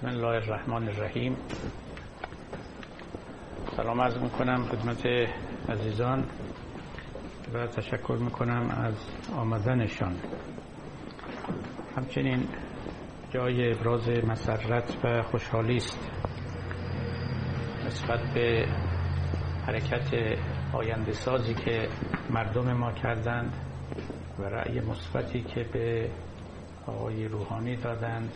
[0.00, 1.36] بسم الله الرحمن الرحیم.
[3.76, 5.06] سلام عرض می‌کنم خدمت
[5.68, 6.24] عزیزان
[7.54, 8.94] و تشکر می‌کنم از
[9.36, 10.16] آمدنشان.
[11.96, 12.48] همچنین
[13.30, 16.10] جای ابراز مسرت و خوشحالی است.
[17.86, 18.66] نسبت به
[19.66, 20.38] حرکت
[20.72, 21.88] آینده سازی که
[22.30, 23.52] مردم ما کردند
[24.38, 26.10] و رأی مثبتی که به
[26.86, 28.32] آقای روحانی دادند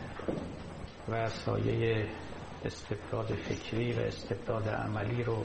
[1.09, 2.07] و سایه
[2.65, 5.45] استبداد فکری و استبداد عملی رو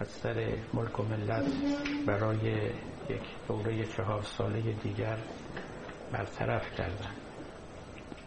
[0.00, 1.44] از سر ملک و ملت
[2.06, 2.70] برای
[3.08, 5.16] یک دوره چهار ساله دیگر
[6.12, 7.16] برطرف کردند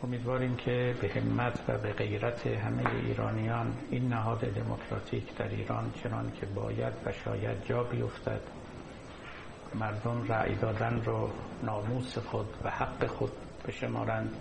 [0.04, 6.32] امیدواریم که به همت و به غیرت همه ایرانیان این نهاد دموکراتیک در ایران چنان
[6.32, 8.42] که باید و شاید جا بیفتد.
[9.76, 11.30] مردم رأی دادن رو
[11.64, 13.32] ناموس خود و حق خود
[13.68, 14.36] بشمارند.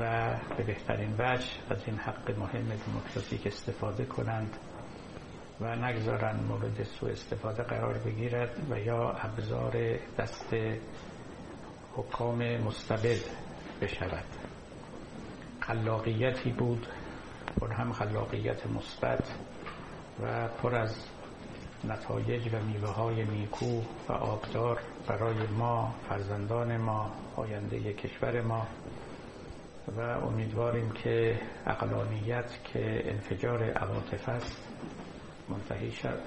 [0.00, 4.56] و به بهترین وجه از این حق مهم دموکراتیک استفاده کنند
[5.60, 10.54] و نگذارند مورد سوء استفاده قرار بگیرد و یا ابزار دست
[11.96, 13.20] حکام مستبد
[13.80, 14.24] بشود.
[15.60, 16.86] خلاقیتی بود
[17.60, 19.34] پر هم خلاقیت مثبت
[20.22, 21.06] و پر از
[21.84, 28.66] نتایج و میوه های نیکو و آبدار برای ما فرزندان ما آینده کشور ما
[29.88, 34.68] و امیدواریم که اقلانیت که انفجار عواطف است
[35.48, 36.18] منتهی شد.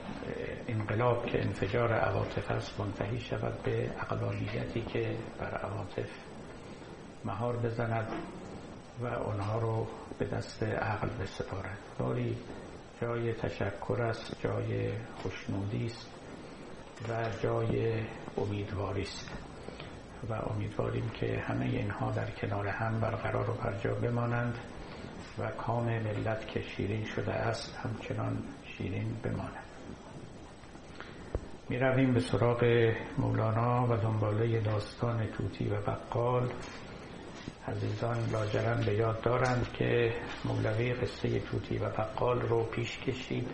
[0.67, 6.09] انقلاب که انفجار عواطف است منتهی شود به اقلانیتی که بر عواطف
[7.25, 8.07] مهار بزند
[9.01, 9.87] و آنها رو
[10.19, 11.77] به دست عقل بسپارد.
[11.99, 12.37] باری
[13.01, 14.91] جای تشکر است جای
[15.21, 16.07] خوشنودی است
[17.09, 17.93] و جای
[18.37, 19.46] امیدواری است.
[20.29, 24.57] و امیدواریم که همه اینها در کنار هم برقرار و برجا بمانند
[25.39, 29.63] و کام ملت که شیرین شده است همچنان شیرین بماند.
[31.69, 36.49] می رویم به سراغ مولانا و دنباله داستان توتی و بقال.
[37.67, 40.13] عزیزان لاجرم به یاد دارند که
[40.45, 43.47] مولوی قصه توتی و بقال رو پیش کشید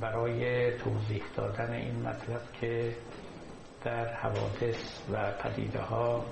[0.00, 2.96] برای توضیح دادن این مطلب که
[3.84, 6.24] در حوادث و پدیده ها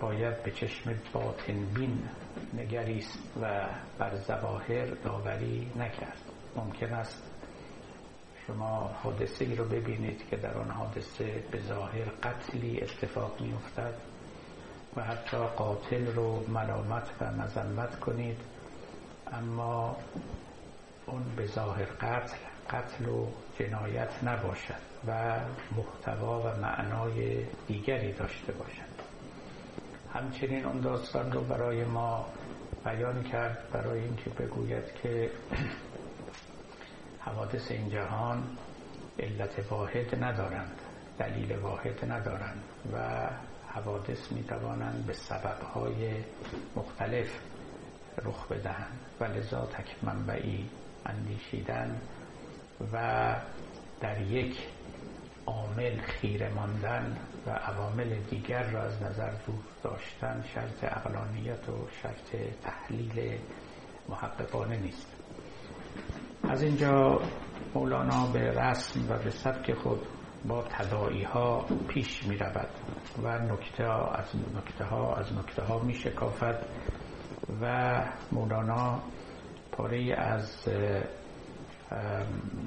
[0.00, 2.08] باید به چشم باطن بین
[2.54, 3.66] نگریست و
[3.98, 6.18] بر زواهر داوری نکرد.
[6.56, 7.22] ممکن است
[8.46, 13.94] شما حادثه ای رو ببینید که در آن حادثه به ظاهر قتلی اتفاق می افتد
[14.96, 18.40] و حتی قاتل رو ملامت و مذمت کنید
[19.32, 19.96] اما
[21.06, 23.26] اون به ظاهر قتل قتل و
[23.58, 25.40] جنایت نباشد و
[25.76, 28.90] محتوا و معنای دیگری داشته باشد.
[30.14, 32.26] همچنین اون داستان رو برای ما
[32.84, 35.30] بیان کرد برای اینکه بگوید که
[37.26, 38.42] حوادث این جهان
[39.18, 40.80] علت واحد ندارند
[41.18, 42.98] دلیل واحد ندارند و
[43.68, 46.14] حوادث می توانند به سببهای
[46.76, 47.40] مختلف
[48.24, 49.00] رخ بدهند.
[49.20, 50.70] و لذا تک منبعی
[51.06, 52.00] اندیشیدن
[52.92, 53.36] و
[54.00, 54.68] در یک
[55.46, 62.36] عامل خیره ماندن و عوامل دیگر را از نظر دور داشتن شرط اقلانیت و شرط
[62.62, 63.38] تحلیل
[64.08, 65.16] محققانه نیست.
[66.48, 67.20] از اینجا
[67.74, 70.06] مولانا به رسم و به سبک خود
[70.48, 72.68] با تدائی ها پیش می رود
[73.22, 73.84] و نکته
[74.18, 76.66] از نکته ها از نکته ها می شکافد
[77.62, 77.94] و
[78.32, 79.00] مولانا
[79.72, 80.68] پاره از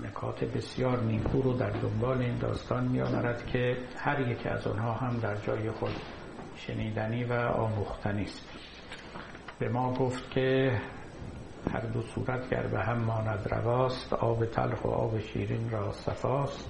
[0.04, 4.94] نکات بسیار نیکو رو در دنبال این داستان می آورد که هر یک از آنها
[4.94, 5.96] هم در جای خود
[6.56, 8.50] شنیدنی و آموختنی است.
[9.60, 10.82] به ما گفت که
[11.74, 16.70] هر دو صورت گر به هم ماند رواست آب تلخ و آب شیرین را صفاست.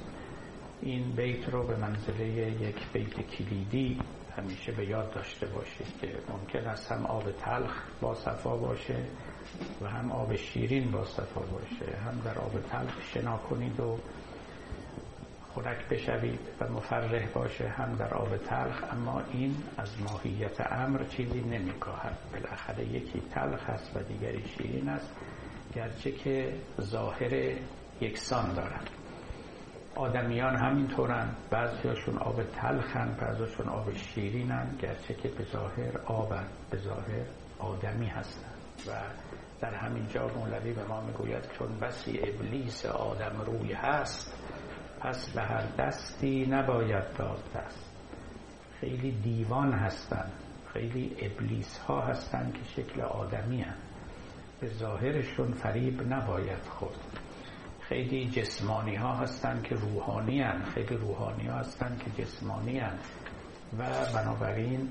[0.81, 2.25] این بیت رو به منزله
[2.61, 3.99] یک بیت کلیدی
[4.37, 8.95] همیشه به یاد داشته باشید که ممکن است هم آب تلخ با صفا باشه
[9.81, 13.97] و هم آب شیرین با صفا باشه هم در آب تلخ شنا کنید و
[15.55, 18.83] خنک بشوید و مفرح باشه هم در آب تلخ.
[18.91, 22.17] اما این از ماهیت امر چیزی نمیکاهد.
[22.33, 25.11] بالاخره یکی تلخ است و دیگری شیرین است
[25.75, 27.55] گرچه که ظاهر
[28.01, 28.89] یکسان دارند
[29.95, 37.25] آدمیان همینطورن بعضیاشون آب تلخن بعضیاشون آب شیرینن گرچه که به ظاهر آبن به ظاهر
[37.59, 38.49] آدمی هستن.
[38.87, 38.91] و
[39.63, 44.33] در همین جا مولوی به ما می‌گوید چون بسی ابلیس آدم روی هست
[44.99, 47.91] پس به هر دستی نباید داد دست
[48.79, 50.31] خیلی دیوان هستن
[50.73, 53.75] خیلی ابلیس ها هستن که شکل آدمی هن.
[54.59, 57.19] به ظاهرشون فریب نباید خورد
[57.81, 60.63] خیلی جسمانی ها هستن که روحانی هن.
[60.63, 62.99] خیلی روحانی ها هستن که جسمانی هن.
[63.77, 63.83] و
[64.13, 64.89] بنابراین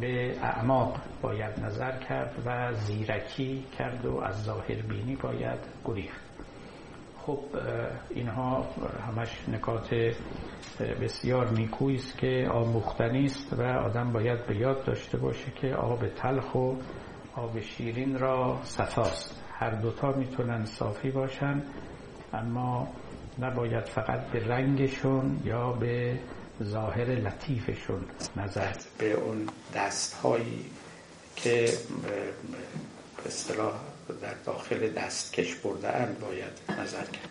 [0.00, 6.20] به اعماق باید نظر کرد و زیرکی کرد و از ظاهر بینی باید گریخت.
[7.18, 7.40] خب
[8.10, 8.66] اینها
[9.06, 9.94] همش نکات
[11.00, 16.08] بسیار نیکویی است که آموختنی است و آدم باید به یاد داشته باشه که آب
[16.08, 16.74] تلخ و
[17.34, 19.42] آب شیرین را صفاست.
[19.52, 21.62] هر دوتا می‌تونن صافی باشن
[22.32, 22.88] اما
[23.38, 26.18] نباید فقط به رنگشون یا به
[26.64, 28.04] ظاهر لطیفشون
[28.36, 28.72] نظر.
[28.98, 30.64] به اون دستهایی
[31.36, 31.72] که
[32.02, 33.74] به اصطلاح
[34.22, 37.30] در داخل دستکش برده اند باید نظر کرد.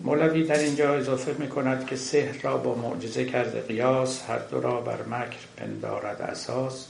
[0.00, 4.60] مولوی در اینجا اضافه می کند که سحر را با معجزه کرده قیاس هر دو
[4.60, 6.88] را بر مکر پندارد اساس.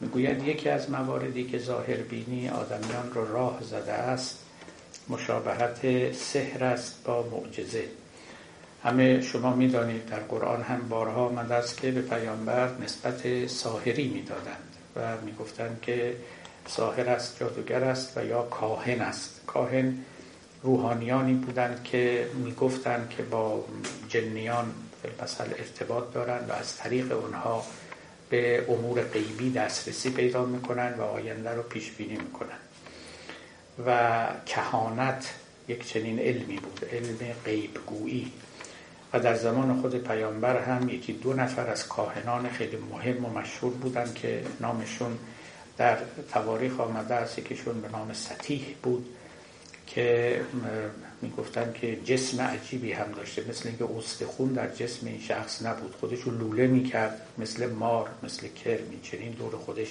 [0.00, 4.38] می‌گوید یکی از مواردی که ظاهر بینی آدمیان را راه زده است
[5.08, 7.84] مشابهت سحر است با معجزه.
[8.84, 14.76] همه شما می‌دانید در قرآن هم بارها آمده است که به پیامبر نسبت ساحری می‌دادند
[14.96, 16.16] و می‌گفتند که
[16.66, 19.40] ساحر است جادوگر است و یا کاهن است.
[19.46, 19.98] کاهن
[20.62, 23.64] روحانیانی بودند که می‌گفتند که با
[24.08, 24.72] جنیان
[25.22, 27.64] مثل ارتباط دارند و از طریق اونها
[28.30, 32.60] به امور غیبی دسترسی پیدا می‌کنند و آینده رو پیش بینی می‌کنند.
[33.86, 35.34] و کهانت
[35.68, 38.32] یک چنین علمی بود علم غیبگویی.
[39.14, 43.72] و در زمان خود پیامبر هم یکی دو نفر از کاهنان خیلی مهم و مشهور
[43.72, 45.18] بودند که نامشون
[45.76, 45.98] در
[46.32, 47.38] تواریخ آمده است.
[47.38, 49.06] یکیشون به نام سطیح بود
[49.86, 50.40] که
[51.22, 55.94] می‌گفتن که جسم عجیبی هم داشته مثل اینکه استخون در جسم این شخص نبود.
[56.00, 59.88] خودشو لوله می‌کرد مثل مار مثل کرمی چنین دور خودش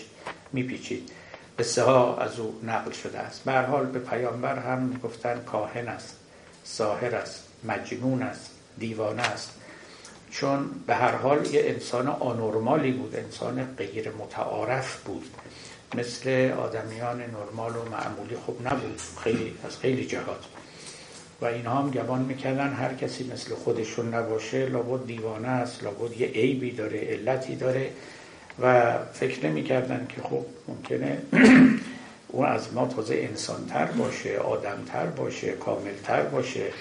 [0.53, 1.11] میپیچید.
[1.59, 3.43] قصه ها از او نقل شده است.
[3.43, 6.15] به حال به پیامبر هم می‌گفتن کاهن است
[6.63, 8.52] ساهر است مجنون است.
[8.77, 9.53] دیوانه است.
[10.31, 15.25] چون به هر حال یه انسان آنورمالی بود انسان غیر متعارف بود.
[15.95, 20.45] مثل آدمیان نرمال و معمولی خوب نبود خیلی از خیلی جهات.
[21.41, 26.27] و اینها هم گمان می‌کردن هر کسی مثل خودشون نباشه لابد دیوانه است لابد یه
[26.27, 27.89] عیبی داره علتی داره.
[28.59, 31.17] و فکر نمی‌کردن که خب ممکنه
[32.27, 36.71] اون از ما تازه انسانتر باشه آدمتر باشه کاملتر باشه.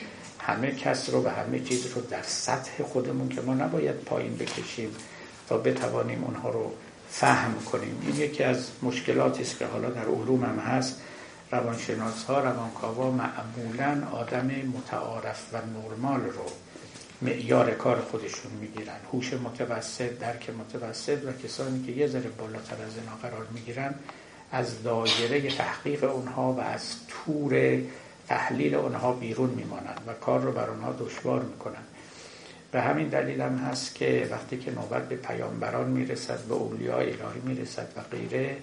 [0.46, 4.90] همه کس رو و همه چیز رو در سطح خودمون که ما نباید پایین بکشیم
[5.48, 6.72] تا بتوانیم اونها رو
[7.10, 8.02] فهم کنیم.
[8.06, 11.00] این یکی از مشکلاتی است که حالا در علوم هم هست.
[11.52, 16.46] روانشناس ها روانکاوا معمولا آدم متعارف و نرمال رو
[17.22, 18.96] معیار کار خودشون می‌گیرن.
[19.12, 23.94] هوش متوسط درک متوسط و کسانی که یه ذره بالاتر از اینا قرار می‌گیرن
[24.52, 27.78] از دایره تحقیق اونها و از تور
[28.28, 31.82] تحلیل اونها بیرون میمانند و کار رو بر اونها دشوار می‌کنن
[32.72, 37.40] به همین دلیل هم هست که وقتی که نوبت به پیامبران می‌رسد به اولیاء الهی
[37.44, 38.56] می‌رسد و غیره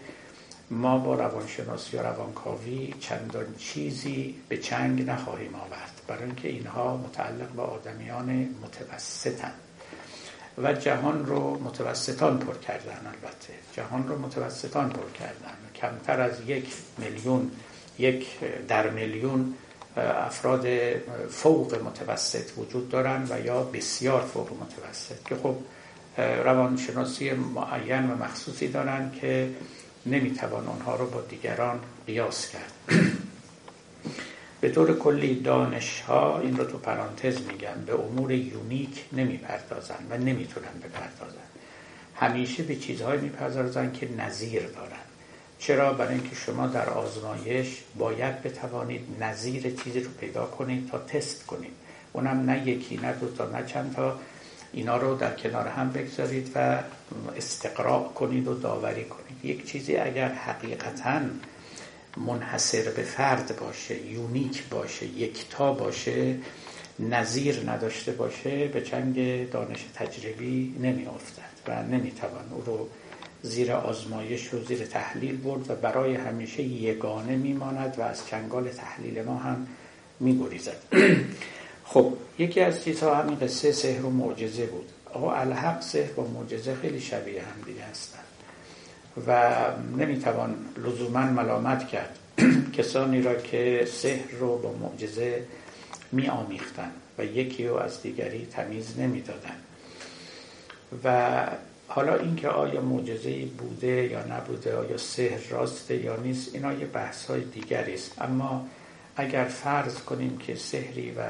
[0.72, 6.02] ما با روانشناسی و روانکاوی چندان چیزی به چنگ نخواهیم آورد.
[6.08, 9.52] برای اینکه اینها متعلق به آدمیان متوسطن.
[10.58, 13.54] و جهان رو متوسطان پر کردن البته.
[13.74, 15.56] جهان رو متوسطان پر کردن.
[15.76, 17.52] کمتر از یک میلیون
[18.00, 18.28] یک
[18.68, 19.54] در میلیون
[19.98, 20.68] افراد
[21.30, 25.56] فوق متوسط وجود دارن و یا بسیار فوق متوسط که خب
[26.18, 29.50] روانشناسی معین و مخصوصی دارن که
[30.06, 32.74] نمی‌توان آنها رو با دیگران قیاس کرد.
[34.62, 40.18] به طور کلی دانش ها این رو تو پرانتز میگن به امور یونیک نمی‌پردازن و
[40.18, 41.50] نمی‌تونن بپردازن.
[42.16, 45.09] همیشه به چیزهایی می‌پردازن که نظیر دارن.
[45.60, 51.46] چرا برای اینکه شما در آزمایش باید بتوانید نظیر چیزی رو پیدا کنید تا تست
[51.46, 51.74] کنید.
[52.14, 54.20] اونم نه یکی نه دو تا نه چند تا.
[54.74, 56.80] اینا رو در کنار هم بگذارید و
[57.38, 59.46] استقراء کنید و داوری کنید.
[59.46, 61.22] یک چیزی اگر حقیقتا
[62.18, 66.36] منحصر به فرد باشه یونیک باشه یکتا باشه
[67.00, 72.90] نظیر نداشته باشه به چنگ دانش تجربی نمی افتد و نمی‌توان او رو
[73.42, 79.24] زیر آزمایش و زیر تحلیل برد و برای همیشه یگانه میماند و از چنگال تحلیل
[79.24, 79.68] ما هم
[80.20, 80.78] میگریزد.
[81.92, 84.90] خب یکی از چیزها همین قصه سحر و معجزه بود.
[85.14, 88.20] آقا الحق سحر و معجزه خیلی شبیه هم دیگه هستن
[89.28, 89.52] و
[89.98, 92.20] نمی‌توان لزوما ملامت کرد.
[92.78, 95.44] کسانی را که سحر رو با معجزه
[96.12, 99.56] می آمیختن و یکی رو از دیگری تمیز نمی‌دادن.
[101.04, 101.48] و
[101.92, 107.26] حالا اینکه آیا معجزه بوده یا نبوده آیا سحر راسته یا نیست اینا یه بحث
[107.26, 108.22] های دیگری است.
[108.22, 108.68] اما
[109.16, 111.24] اگر فرض کنیم که سحری و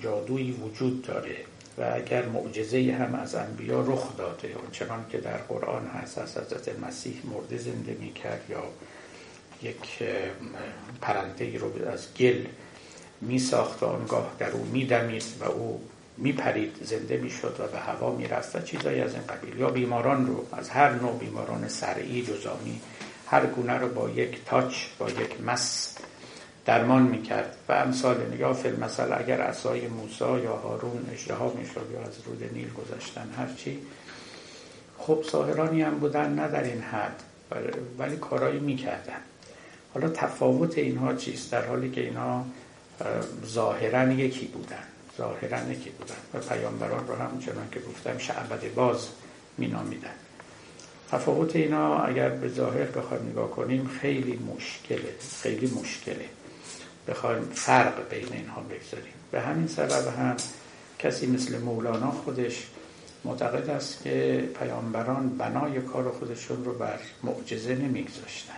[0.00, 1.36] جادویی وجود داره
[1.78, 6.78] و اگر معجزه هم از انبیا رخ داده اونچنان که در قرآن هست از حضرت
[6.78, 8.62] مسیح مرده زنده می کرد یا
[9.62, 10.02] یک
[11.00, 12.44] پرنده رو از گل
[13.20, 14.84] می ساخت و آنگاه در او می
[15.40, 15.80] و او
[16.16, 19.60] می پرید زنده می شد و به هوا می رفت و چیزایی از این قبیل.
[19.60, 22.80] یا بیماران رو از هر نوع بیماران سرعی جزامی
[23.26, 25.96] هر گونه رو با یک تاچ با یک مس
[26.64, 27.56] درمان می‌کرد.
[27.68, 32.50] و امثال یا فیلم مثلا اگر عصای موسا یا هارون اشتها می‌شد یا از رود
[32.52, 33.78] نیل گذاشتن هرچی
[34.98, 37.22] خب ساهرانی هم بودن نه در این حد
[37.98, 39.20] ولی کارایی می‌کردن.
[39.94, 42.46] حالا تفاوت اینها چیست؟ در حالی که اینها
[43.46, 44.84] ظاهرا یکی بودن.
[45.18, 49.08] ظاهرا یکی بودن و پیامبران رو هم چنان که گفتم شعبد باز
[49.58, 50.14] مینامیدن.
[51.10, 56.24] تفاوت اینا اگر به ظاهر بخوایم نگاه کنیم خیلی مشکله خیلی مشکله.
[57.08, 59.12] بخوایم فرق بین اینها بگذاریم.
[59.30, 60.36] به همین سبب هم
[60.98, 62.66] کسی مثل مولانا خودش
[63.24, 68.52] معتقد است که پیامبران بنای کار خودشون رو بر معجزه نمیگذاشتن.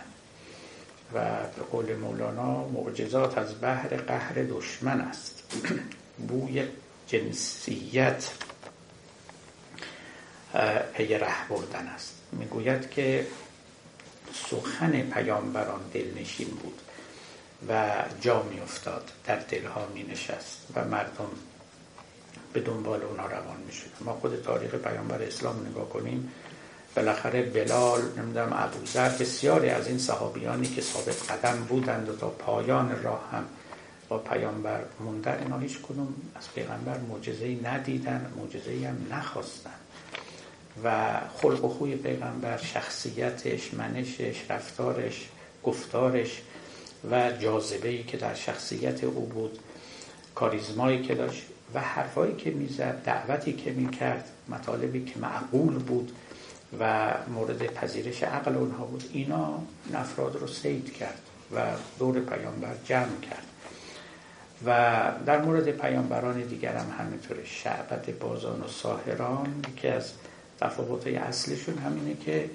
[1.13, 1.19] و
[1.55, 5.43] به قول مولانا معجزات از بحر قهر دشمن است.
[6.27, 6.67] بوی
[7.07, 8.29] جنسیت
[10.93, 12.13] پی ره بردن است.
[12.31, 13.27] می‌گوید که
[14.33, 16.81] سخن پیامبران دلنشین بود
[17.69, 21.29] و جا می افتاد در دلها می نشست و مردم
[22.53, 26.31] به دنبال اونا روان می شد ما خود تاریخ پیامبر اسلام نگاه کنیم
[26.95, 33.03] بالاخره بلال نمی‌دونم ابوذر بسیاری از این صحابیانی که ثابت قدم بودند و تا پایان
[33.03, 33.45] راه هم
[34.09, 39.69] با پیامبر موندن اینا هیچ کدوم از پیغمبر معجزه ندیدن معجزه هم نخواستن.
[40.83, 45.29] و خلق و خوی پیغمبر شخصیتش منشش رفتارش
[45.63, 46.41] گفتارش
[47.11, 49.59] و جاذبه ای که در شخصیت او بود
[50.35, 56.11] کاریزمایی که داشت و حرفایی که می‌زد دعوتی که می‌کرد مطالبی که معقول بود
[56.79, 59.09] و مورد پذیرش عقل اونها بود.
[59.13, 59.59] اینا
[59.93, 61.21] افراد رو سید کرد
[61.55, 61.65] و
[61.99, 63.48] دور پیامبر جمع کرد.
[64.65, 70.11] و در مورد پیامبران دیگر هم همینطوره شعبت بازان و ساهران که از
[70.59, 72.49] تفاوت اصلشون همینه که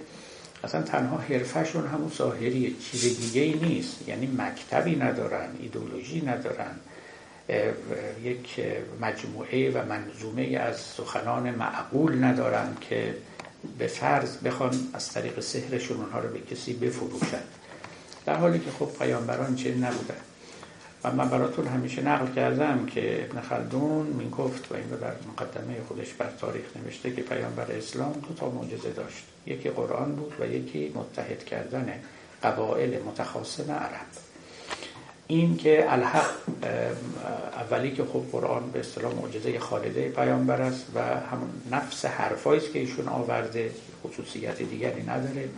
[0.64, 4.08] اصلا تنها حرفشون همون ظاهریه چیز دیگه ای نیست.
[4.08, 6.74] یعنی مکتبی ندارن ایدولوژی ندارن.
[8.22, 8.60] یک
[9.00, 13.14] مجموعه و منظومه از سخنان معقول ندارن که
[13.78, 17.42] به فرض بخوان از طریق سحرشون اونها رو به کسی بفروشن.
[18.26, 20.33] در حالی که خب پیامبران چه نبودن.
[21.04, 25.12] و من براتون همیشه نقل کردم که ابن خلدون می گفت و این رو در
[25.32, 29.24] مقدمه خودش بر تاریخ نوشته که پیامبر اسلام دو تا معجزه داشت.
[29.46, 31.92] یکی قرآن بود و یکی متحد کردن
[32.42, 34.06] قبائل متخاصم عرب.
[35.26, 36.30] این که الحق
[37.56, 42.78] اولی که خب قرآن به اصطلاح معجزه خالده پیامبر است و همون نفس حرفایی که
[42.78, 43.70] ایشون آورده
[44.04, 45.48] خصوصیت دیگری نداره.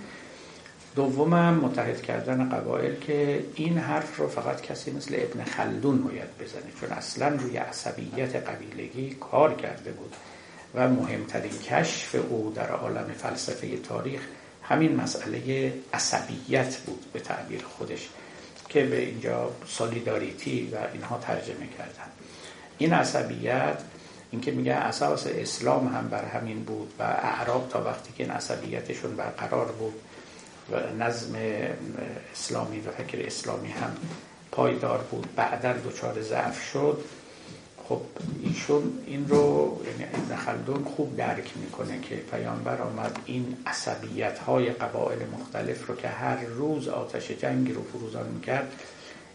[0.97, 6.73] دومم متحد کردن قبایل که این حرف رو فقط کسی مثل ابن خلدون باید بزنه
[6.81, 10.17] چون اصلا روی عصبیت قبیلگی کار کرده بود
[10.75, 14.21] و مهمترین کشف او در عالم فلسفه تاریخ
[14.62, 18.09] همین مسئله عصبیت بود به تعبیر خودش
[18.69, 22.11] که به اینجا سالیداریتی و اینها ترجمه کردن.
[22.79, 23.79] این عصبیت
[24.31, 29.17] اینکه میگه اساس اسلام هم بر همین بود و اعراب تا وقتی که این عصبیتشون
[29.17, 29.95] برقرار بود
[30.70, 31.35] و نظم
[32.32, 33.96] اسلامی و فکر اسلامی هم
[34.52, 35.28] پایدار بود.
[35.37, 37.04] بعدا دچار ضعف شد.
[37.88, 38.00] خب
[38.42, 44.70] ایشون این رو یعنی ابن خلدون خوب درک می‌کنه که پیامبر آمد این عصبیت های
[44.70, 48.73] قبایل مختلف رو که هر روز آتش جنگی رو فروزان می‌کرد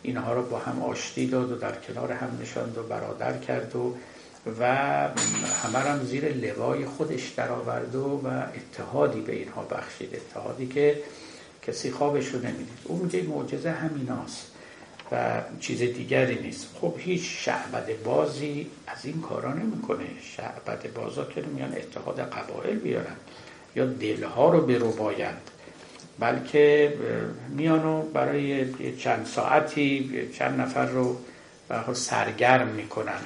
[0.04, 3.96] اینها رو با هم آشتی داد و در کنار هم نشاند و برادر کرد و
[4.60, 4.66] و
[5.64, 10.16] همه هم زیر لوای خودش درآورد و, و اتحادی به اینها بخشید.
[10.16, 10.98] اتحادی که
[11.62, 12.80] کسی خوابش رو نمی‌دید.
[12.84, 14.48] اون میگه معجزه همیناست
[15.12, 16.68] و چیز دیگری نیست.
[16.82, 20.06] خب هیچ شعبد بازی از این کارا نمی‌کنه.
[20.22, 23.16] شعبد بازا که میان اتحاد قبایل بیارن
[23.76, 25.42] یا دلها رو بربایند
[26.20, 26.94] بلکه
[27.50, 31.18] میانو برای چند ساعتی چند نفر رو
[31.94, 33.22] سرگرم می‌کنن.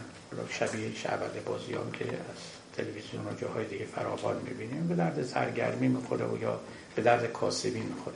[0.50, 2.42] شبیه شعبد بازی هم که از
[2.78, 6.60] تلویزیون و جاهای دیگه فراوان می‌بینیم به درد سرگرمی می‌خوره و یا
[6.96, 8.16] به درد کاسبی می‌خوره.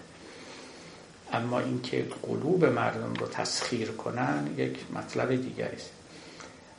[1.33, 5.91] اما اینکه قلوب مردم رو تسخیر کنن یک مطلب دیگری است.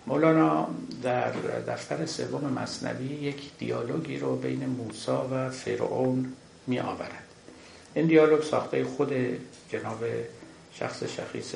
[0.07, 0.69] مولانا
[1.03, 1.31] در
[1.69, 6.33] دفتر سوم مصنوی یک دیالوگی رو بین موسا و فرعون
[6.67, 7.25] می آورد
[7.95, 9.13] این دیالوگ ساخته خود
[9.73, 10.05] جناب
[10.73, 11.55] شخص شخیص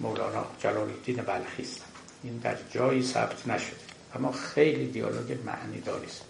[0.00, 1.84] مولانا جلال الدین بلخی است.
[2.22, 3.76] این در جایی ثبت نشده.
[4.14, 6.22] اما خیلی دیالوگ معنی است.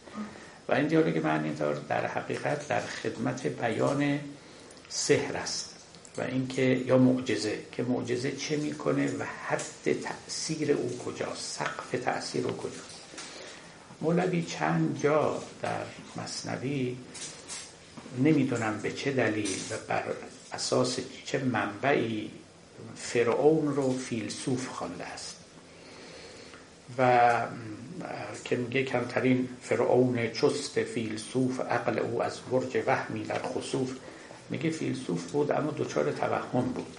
[0.69, 4.21] و این دیالوگ معنی دار در حقیقت در خدمت بیان
[4.89, 5.75] سحر است
[6.19, 12.47] و اینکه یا معجزه که معجزه چه می‌کنه و حد تاثیر او کجاست سقف تاثیر
[12.47, 13.01] او کجاست.
[14.01, 15.85] مولوی چند جا در
[16.17, 16.97] مصنوی
[18.19, 20.05] نمی‌دونم به چه دلیل و بر
[20.53, 22.31] اساس چه منبعی
[22.97, 25.37] فرعون رو فیلسوف خوانده است.
[26.99, 27.43] و
[28.45, 33.91] که میگه کمترین فرعون چست فیلسوف عقل او از برج وهمی در خصوف
[34.51, 36.97] میگه فیلسوف بود اما دچار توهم بود.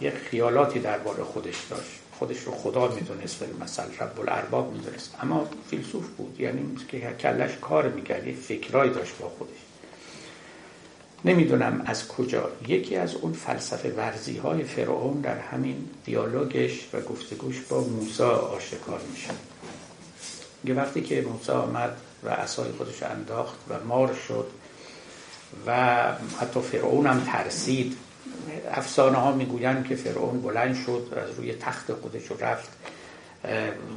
[0.00, 2.00] یه خیالاتی درباره خودش داشت.
[2.18, 5.14] خودش رو خدا می‌دونست مثلا رب الارباب می‌دونست.
[5.22, 9.58] اما فیلسوف بود یعنی که کلش کار می‌کرد یه فکرایی داشت با خودش.
[11.24, 12.50] نمی‌دونم از کجا.
[12.68, 19.00] یکی از اون فلسفه ورزی های فرعون در همین دیالوگش و گفتگوش با موسا آشکار
[19.12, 19.30] میشه.
[20.64, 24.46] یه وقتی که موسی آمد و عصای خودش انداخت و مار شد
[25.66, 26.02] و
[26.40, 27.96] حتی فرعون هم ترسید.
[28.70, 32.68] افسانه ها می‌گویند که فرعون بلند شد از روی تخت خودش رفت.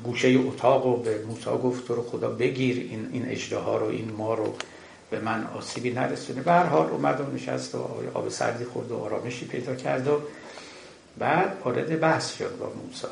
[0.03, 4.12] گوشه اتاق و به موسی گفت تو رو خدا بگیر این این اجده رو این
[4.17, 4.55] ما رو
[5.10, 6.41] به من آسیبی نرسونه.
[6.41, 10.22] به هر حال اومد و نشست و آب سردی خورد و آرامشی پیدا کرد و
[11.17, 13.08] بعد وارد بحث شد با موسی.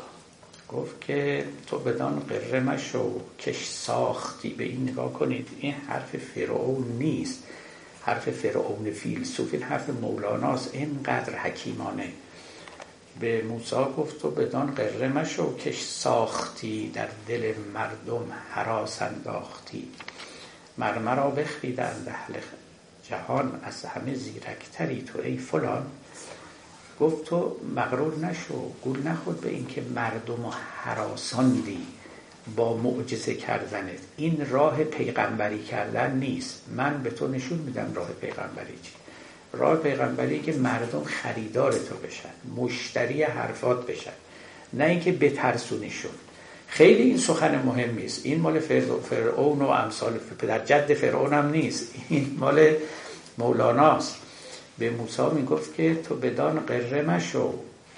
[0.69, 6.83] گفت که تو بدان قره مشو کش ساختی به این نگاه کنید این حرف فرعون
[6.99, 7.43] نیست.
[8.01, 12.11] حرف فرعون فیلسوف این حرف مولاناست اینقدر حکیمانه.
[13.19, 19.87] به موسی گفت تو بدان قره مشو کش ساختی در دل مردم حراس انداختی.
[20.77, 22.39] مرمرا بخریدند اهل
[23.03, 25.85] جهان از همه زیرکتری تو ای فلان.
[26.99, 30.51] گفت تو مغرور نشو گول نخود به اینکه مردم و
[30.83, 31.87] حراساندی.
[32.55, 33.99] با معجزه کردنت.
[34.17, 36.61] این راه پیغمبری کردن نیست.
[36.75, 38.91] من به تو نشون میدم راه پیغمبری چی.
[39.53, 42.61] راه پیغمبری که مردم خریدار تو بشن.
[42.63, 44.11] مشتری حرفات بشن.
[44.73, 46.11] نه اینکه بترسونیشون
[46.67, 48.25] خیلی این سخن مهم نیست.
[48.25, 48.59] این مال
[49.09, 51.93] فرعون و امثال پدر جد فرعون هم نیست.
[52.09, 52.73] این مال
[53.37, 54.15] مولاناست
[54.77, 57.53] به موسی می‌گفت که تو بدان قره مشو.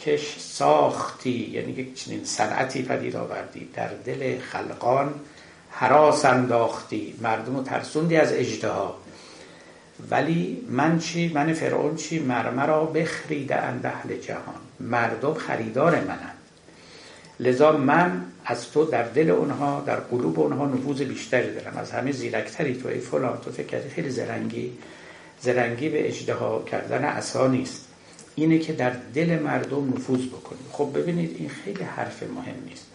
[0.05, 3.69] کش ساختی یعنی یک چنین صنعتی پدید آوردی.
[3.73, 5.13] در دل خلقان
[5.69, 7.15] حراس انداختی.
[7.21, 8.95] مردم رو ترسوندی از اجدها
[10.11, 14.61] ولی من چی؟ من فرعون چی؟ مرمرا بخریده اندهل جهان.
[14.79, 16.33] مردم خریدار منم
[17.39, 21.77] لذا من از تو در دل اونها در قلوب اونها نفوذ بیشتری دارم.
[21.77, 24.77] از همه زیرکتری تو ای فلان تو فکر خیلی زرنگی.
[25.41, 27.90] زرنگی به اجدها کردن عصا نیست.
[28.35, 32.85] اینه که در دل مردم نفوذ بکنید خب ببینید این خیلی حرف مهم نیست.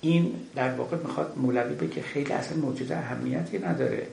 [0.00, 4.06] این در واقع می‌خواد مولوی بگه خیلی اصلا موجود اهمیتی نداره.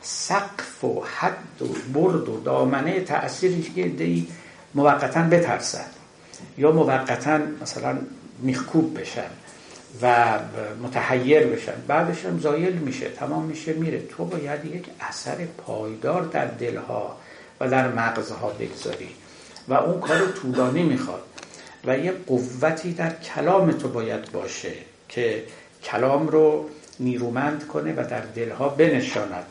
[0.00, 4.28] سقف و حد و برد و دامنه تأثیری که دی
[4.74, 5.90] موقتا بترسد
[6.58, 7.98] یا موقتا مثلا
[8.38, 9.30] میخکوب بشن
[10.02, 10.38] و
[10.82, 11.72] متحیر بشن.
[11.86, 14.00] بعدش هم زایل میشه تمام میشه میره.
[14.00, 17.16] تو باید یک اثر پایدار در دلها
[17.60, 19.08] و در مغزها بگذاری.
[19.68, 21.22] و اون کار طولانی می‌خواد.
[21.84, 24.72] و یه قوتی در کلام تو باید باشه
[25.08, 25.44] که
[25.82, 26.68] کلام رو
[27.00, 29.46] نیرومند کنه و در دلها بنشاند.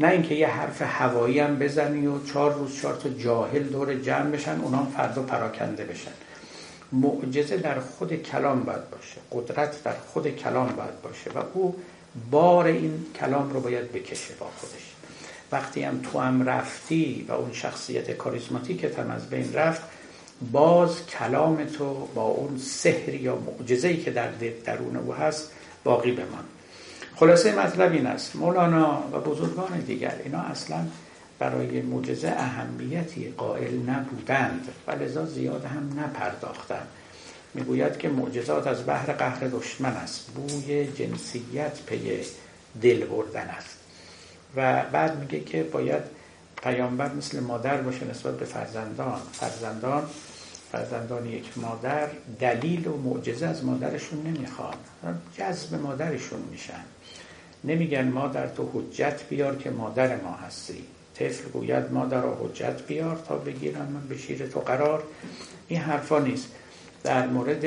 [0.00, 4.30] نه اینکه یه حرف هوایی هم بزنی و چهار روز چهار تا جاهل دور جمع
[4.30, 6.10] بشن اونا فردا پراکنده بشن.
[6.92, 9.16] معجزه در خود کلام باید باشه.
[9.32, 11.30] قدرت در خود کلام باید باشه.
[11.30, 11.76] و او
[12.30, 14.87] بار این کلام رو باید بکشه با خودش.
[15.52, 19.82] وقتی هم تو هم رفتی و اون شخصیت کاریزماتیکت هم از بین رفت
[20.52, 24.30] باز کلام تو با اون سحر یا معجزه‌ای که در
[24.64, 25.52] درون او هست
[25.84, 26.44] باقی بمان.
[27.16, 30.86] خلاصه مطلب این است مولانا و بزرگان دیگر اینا اصلا
[31.38, 36.88] برای معجزه اهمیتی قائل نبودند و لذا زیاد هم نپرداختند.
[37.54, 42.20] می‌گوید که معجزات از بحر قهر دشمن است بوی جنسیت پی
[42.82, 43.77] دل بردن است.
[44.56, 46.02] و بعد میگه که باید
[46.62, 49.20] پیامبر مثل مادر باشه نسبت به فرزندان.
[49.32, 50.02] فرزندان
[50.72, 52.08] فرزندان یک مادر
[52.40, 54.74] دلیل و معجزه از مادرشون نمی‌خوان.
[55.36, 56.84] جذب مادرشون میشن.
[57.64, 60.84] نمیگن مادر تو حجت بیار که مادر ما هستی.
[61.14, 65.02] طفل گوید مادر را حجت بیار تا بگیرم من به شیر تو قرار.
[65.68, 66.48] این حرفا نیست.
[67.04, 67.64] در مورد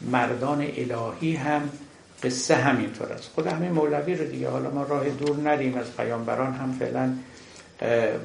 [0.00, 1.70] مردان الهی هم
[2.22, 3.30] قصه همینطور است.
[3.34, 7.14] خود همین مولوی رو دیگه حالا ما راه دور نریم از پیامبران هم فعلا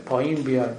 [0.06, 0.70] پایین بیان.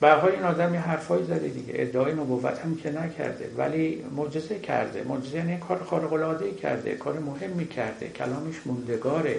[0.00, 1.72] به حال این آدم یه حرفایی زده دیگه.
[1.76, 5.04] ادعای نبوت هم که نکرده ولی معجزه کرده.
[5.08, 9.38] معجزه یعنی کار خارق العاده کرده کار مهمی کرده کلامش موندگاره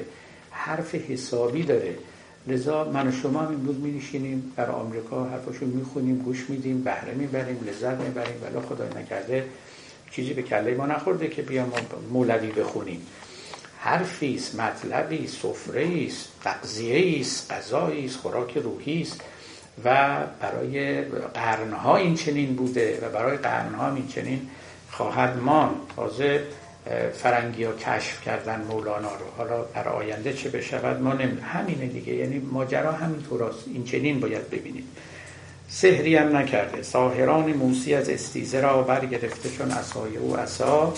[0.51, 1.95] حرف حسابی داره.
[2.47, 7.13] لذا من و شما هم امروز می نشینیم در آمریکا حرفاشو می‌خونیم گوش میدیم بهره
[7.13, 9.45] می‌بریم لذت می‌بریم ولی خدای نکرده
[10.11, 11.71] چیزی به کله ما نخورده که بیام
[12.09, 13.01] مولوی بخونیم.
[13.79, 19.21] حرفی است مطلبی سفره است تغذیه است غذایی است خوراک روحی است
[19.83, 21.01] و برای
[21.33, 24.49] قرنها این چنین بوده و برای قرنها این چنین
[24.91, 26.43] خواهد مان تازه
[27.13, 29.25] فرنگی ها کشف کردن مولانا رو.
[29.37, 32.13] حالا در آینده چه بشود ما نمی همینه دیگه.
[32.13, 33.63] یعنی ماجرا همینطور است.
[33.67, 34.85] این چنین باید ببینید
[35.69, 36.83] سحری هم نکرده.
[36.83, 40.93] ساهران موسی از استیزه را برگرفته چون اسای او اسا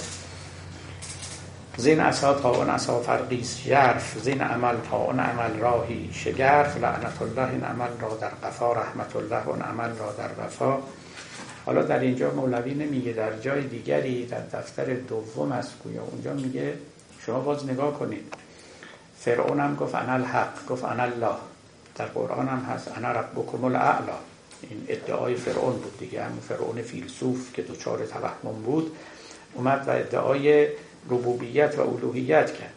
[1.77, 6.77] زین اسا تا اون اسا فرقیس جرف زین عمل تا اون عمل راهی شگرف.
[6.77, 8.73] لعنت الله این عمل را در قفا.
[8.73, 10.77] رحمت الله اون عمل را در وفا.
[11.65, 16.01] حالا در اینجا مولوی نمیگه در جای دیگری در دفتر دوم از گویا.
[16.03, 16.73] اونجا میگه
[17.25, 18.33] شما باز نگاه کنید.
[19.19, 21.35] فرعون هم گفت انا الحق گفت انا الله.
[21.95, 24.28] در قرآن هم هست انا ربکم الاعلا.
[24.61, 28.95] این ادعای فرعون بود دیگه هم فرعون فیلسوف که دوچار توهم بود
[29.53, 30.67] اومد و ادعای
[31.09, 32.73] ربوبیت و الوهیت کرد.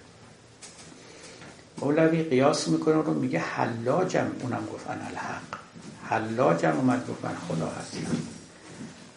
[1.79, 5.59] مولوی قیاس می‌کنه رو میگه حلاجم اونم گفت انا الحق.
[6.05, 8.17] حلاجم اومد گفت من خدا هستم.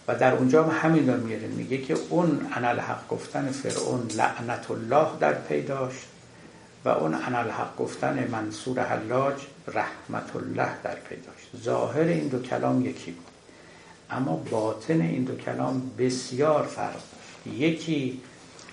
[0.07, 5.07] و در اونجا هم همین رو میگه میگه که اون الحق گفتن فرعون لعنت الله
[5.19, 6.07] در پیداشت
[6.85, 9.35] و اون الحق گفتن منصور حلاج
[9.67, 13.25] رحمت الله در پیداشت ظاهر این دو کلام یکی بود.
[14.09, 17.57] اما باطن این دو کلام بسیار فرق داشت.
[17.57, 18.21] یکی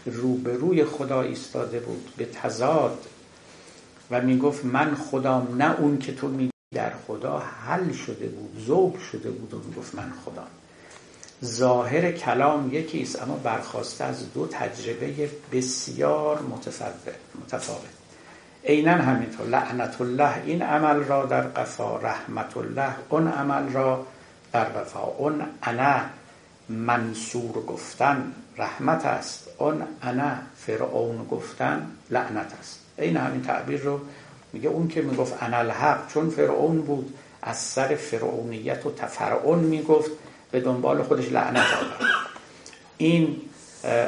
[0.06, 3.06] روبروی خدا ایستاده بود به تضاد
[4.10, 7.38] و می‌گفت من خدام نه اون که تو می در خدا.
[7.38, 10.46] حل شده بود ذوب شده بود و می‌گفت من خدام.
[11.44, 18.01] ظاهر کلام یکی است اما برخواسته از دو تجربه بسیار متفاوت.
[18.64, 19.46] عینا همینطور.
[19.46, 21.96] لعنت الله این عمل را در قفا.
[21.96, 24.06] رحمت الله اون عمل را
[24.52, 25.00] در وفا.
[25.00, 26.00] اون انا
[26.68, 29.48] منصور گفتن رحمت است.
[29.58, 32.80] اون انا فرعون گفتن لعنت است.
[32.98, 34.00] این همین تعبیر رو
[34.52, 40.10] میگه اون که می‌گفت انا الحق چون فرعون بود از سر فرعونیت و تفرعون می‌گفت
[40.50, 42.12] به دنبال خودش لعنت آورد.
[42.98, 43.36] این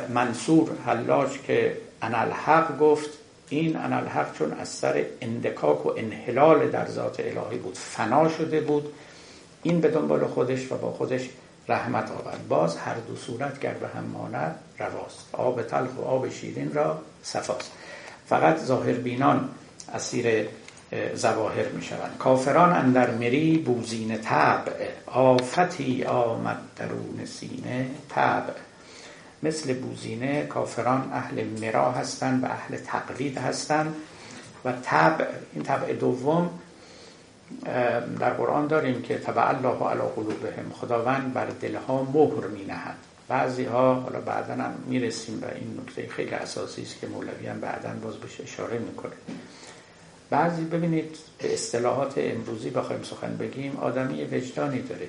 [0.08, 3.10] منصور حلاج که انالحق گفت
[3.48, 8.92] این انالحق چون از سر اندکاک و انحلال در ذات الهی بود فنا شده بود
[9.62, 11.28] این به دنبال خودش و با خودش
[11.68, 12.48] رحمت آورد.
[12.48, 15.28] باز هر دو صورت گر به هم ماند رواست.
[15.32, 17.72] آب تلخ و آب شیرین را صفاست.
[18.26, 19.48] فقط ظاهر بینان
[19.94, 20.48] اسیر
[21.14, 24.88] زواهر می شوند کافران اندر مری بوزین طبع.
[25.06, 28.52] آفتی آمد درون سینه طبع.
[29.44, 33.94] مثل بوزینه کافران اهل مرا هستند و اهل تقلید هستند
[34.64, 36.50] و طبع این طبع دوم
[38.20, 42.96] در قرآن داریم که تبع الله علی قلوبهم خداوند بر دلها مهر می نهد
[43.28, 47.60] بعضی ها حالا بعدا هم می‌رسیم و این نکته خیلی اساسی است که مولوی هم
[47.60, 49.12] بعدا باز بهش اشاره می‌کنه.
[50.30, 55.08] بعضی ببینید به اصطلاحات امروزی بخوایم سخن بگیم آدمی وجدانی داره.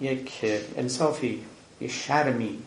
[0.00, 0.44] یک
[0.76, 1.44] انصافی
[1.80, 2.58] یه شرمی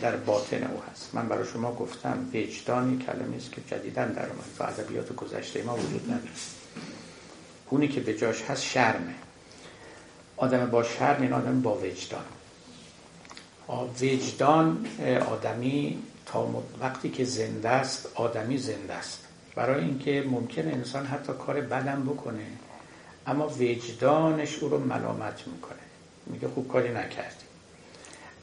[0.00, 1.14] در باطن او هست.
[1.14, 5.76] من برای شما گفتم وجدانی کلمه است که جدیدا در اومد تو ادبیات گذشته ما
[5.76, 6.30] وجود نداره
[7.70, 9.14] اونی که به جاش هست شرمه.
[10.36, 12.24] آدم با شرم این آدم با وجدان.
[14.00, 14.86] وجدان
[15.30, 16.48] آدمی تا
[16.80, 19.24] وقتی که زنده است آدمی زنده است.
[19.54, 22.46] برای اینکه ممکن انسان حتی کار بدم بکنه
[23.26, 25.78] اما وجدانش او رو ملامت می‌کنه.
[26.26, 27.49] میگه خوب کاری نکردی.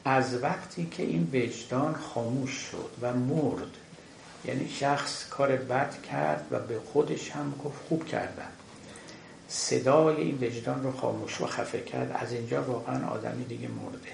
[0.04, 3.76] از وقتی که این وجدان خاموش شد و مرد
[4.44, 8.48] یعنی شخص کار بد کرد و به خودش هم گفت خوب کردم.
[9.48, 12.16] صدای این وجدان رو خاموش و خفه کرد.
[12.20, 14.12] از اینجا واقعا آدمی دیگه مرده.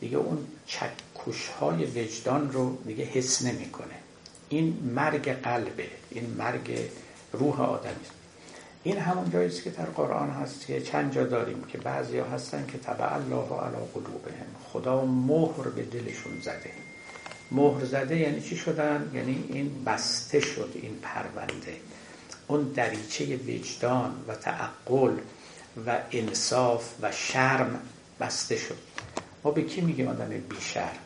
[0.00, 3.94] دیگه اون چکش های وجدان رو دیگه حس نمی‌کنه.
[4.48, 5.88] این مرگ قلبه.
[6.10, 6.78] این مرگ
[7.32, 7.94] روح آدمی.
[8.82, 12.28] این همون جایی است که در قرآن هست که چند جا داریم که بعضی ها
[12.28, 14.46] هستن که تبع الله علی قلوبهم.
[14.72, 16.70] خدا مهر به دلشون زده.
[17.50, 21.76] مهر زده یعنی چی شدن؟ یعنی این بسته شد این پرونده.
[22.48, 25.16] اون دریچه وجدان و تعقل
[25.86, 27.80] و انصاف و شرم
[28.20, 28.78] بسته شد.
[29.44, 30.98] ما به کی میگیم آدم بی شرم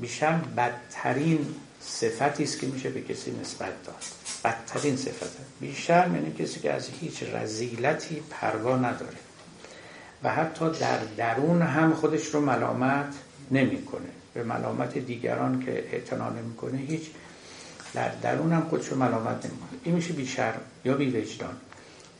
[0.00, 4.04] بیشرم بدترین صفتی است که میشه به کسی نسبت داد.
[4.44, 9.16] بدترین صفت بیشرم یعنی کسی که از هیچ رزیلتی پروا نداره.
[10.22, 13.14] و حتی در درون هم خودش رو ملامت
[13.50, 14.08] نمی‌کنه.
[14.34, 17.02] به ملامت دیگران که اعتنا نمی‌کنه هیچ
[17.94, 19.78] در درون هم خودش رو ملامت نمی‌کنه.
[19.84, 21.56] این میشه بیشرم یا بیوجدان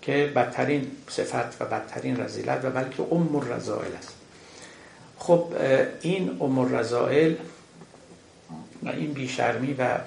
[0.02, 4.14] که بدترین صفت و بدترین رزیلت و بلکه ام الرزائل است.
[5.18, 5.52] خب
[6.00, 7.34] این ام الرزائل
[8.82, 9.98] و این بیشرمی و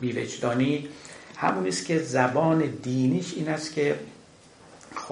[0.00, 0.88] بیوجدانی
[1.36, 3.98] همون است که زبان دینیش این است که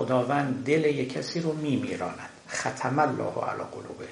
[0.01, 2.29] خداوند دل یک کسی رو میمیراند.
[2.49, 4.09] ختم الله علی قلوبه.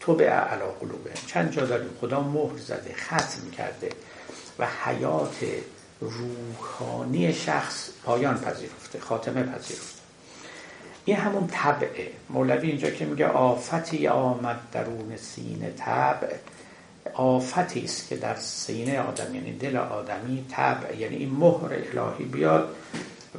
[0.00, 1.10] تو به علی قلوبه.
[1.26, 3.88] چند جا داریم؟ خدا مهر زده ختم کرده
[4.58, 5.36] و حیات
[6.00, 10.00] روحانی شخص پایان پذیرفته خاتمه پذیرفته.
[11.04, 12.10] این همون طبعه.
[12.30, 16.36] مولوی اینجا که میگه آفتی آمد درون سینه طبع.
[17.14, 20.96] آفتی است که در سینه آدم یعنی دل آدمی طبع.
[20.96, 22.76] یعنی این مهر الهی بیاد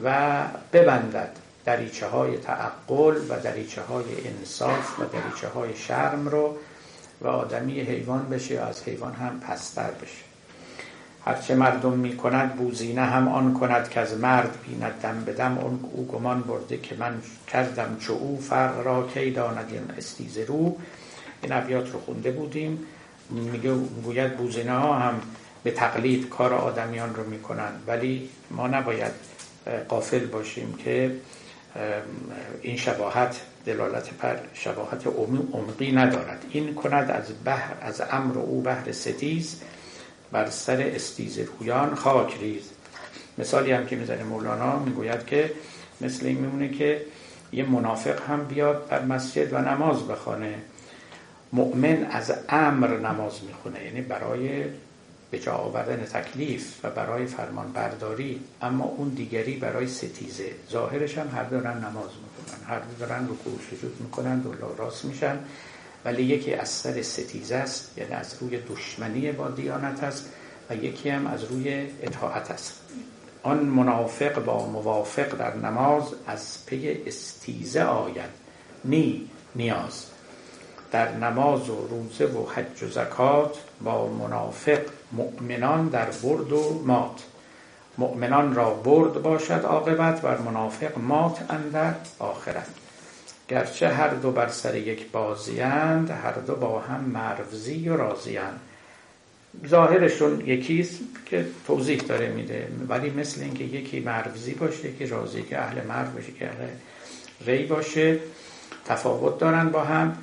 [0.04, 0.44] و
[0.74, 1.43] ببندد.
[1.66, 6.58] دریچه های تعقل و دریچه های انصاف و دریچه های شرم رو
[7.22, 10.24] و آدمی حیوان بشه از حیوان هم پستر بشه.
[11.26, 15.80] هرچه مردم می کند بوزینه هم آن کند که از مرد بیند دم بدم اون
[15.94, 20.78] او گمان برده که من کردم چو او فرق را کی داند؟ این استیز رو.
[21.42, 22.80] این ابیات رو خونده بودیم.
[23.30, 23.74] میگه
[24.04, 25.22] گوید بوزینه ها هم
[25.64, 29.12] به تقلید کار آدمیان رو می‌کنن ولی ما نباید
[29.90, 31.16] قافل باشیم که
[32.62, 35.08] این شباهت دلالت بر شباهت
[35.54, 36.46] عمقی ندارد.
[36.52, 39.62] این کند از بهر از امر او بهر ستیز
[40.32, 42.70] بر سر استیزه رویان خاک ریز.
[43.38, 45.52] مثالی هم که می‌زنه مولانا می‌گوید که
[46.02, 47.02] مثل این میمونه که
[47.52, 50.56] یه منافق هم بیاد بر مسجد و نماز بخوانه.
[51.54, 54.64] مؤمن از امر نماز می‌خونه یعنی برای
[55.34, 60.52] به جا آوردن تکلیف و برای فرمان برداری اما اون دیگری برای ستیزه.
[60.72, 65.06] ظاهرش هم هر دو دارن نماز می‌کنن هر دو دارن رکوع سجود می‌کنن دولا راست
[65.06, 65.40] میشن.
[66.06, 70.30] ولی یکی از سر ستیزه است یعنی از روی دشمنی با دیانت است
[70.70, 72.82] و یکی هم از روی اطاعت است.
[73.44, 78.30] آن منافق با موافق در نماز از پی استیزه آید
[78.86, 80.06] نی نیاز.
[80.92, 84.82] در نماز و روزه و حج و زکات با منافق
[85.14, 87.24] مؤمنان در برد و مات.
[87.98, 92.68] مؤمنان را برد باشد عاقبت بر منافق مات اندر آخرت.
[93.48, 98.60] گرچه هر دو بر سر یک بازیند هر دو با هم مرزی و رازیند
[99.68, 105.60] ظاهرشون یکیست که توضیح داره میده ولی مثل اینکه یکی مرزی باشه یکی رازی که
[105.60, 106.68] اهل مرو باشه که اهل
[107.46, 108.20] ری باشه
[108.86, 110.18] تفاوت دارن با هم.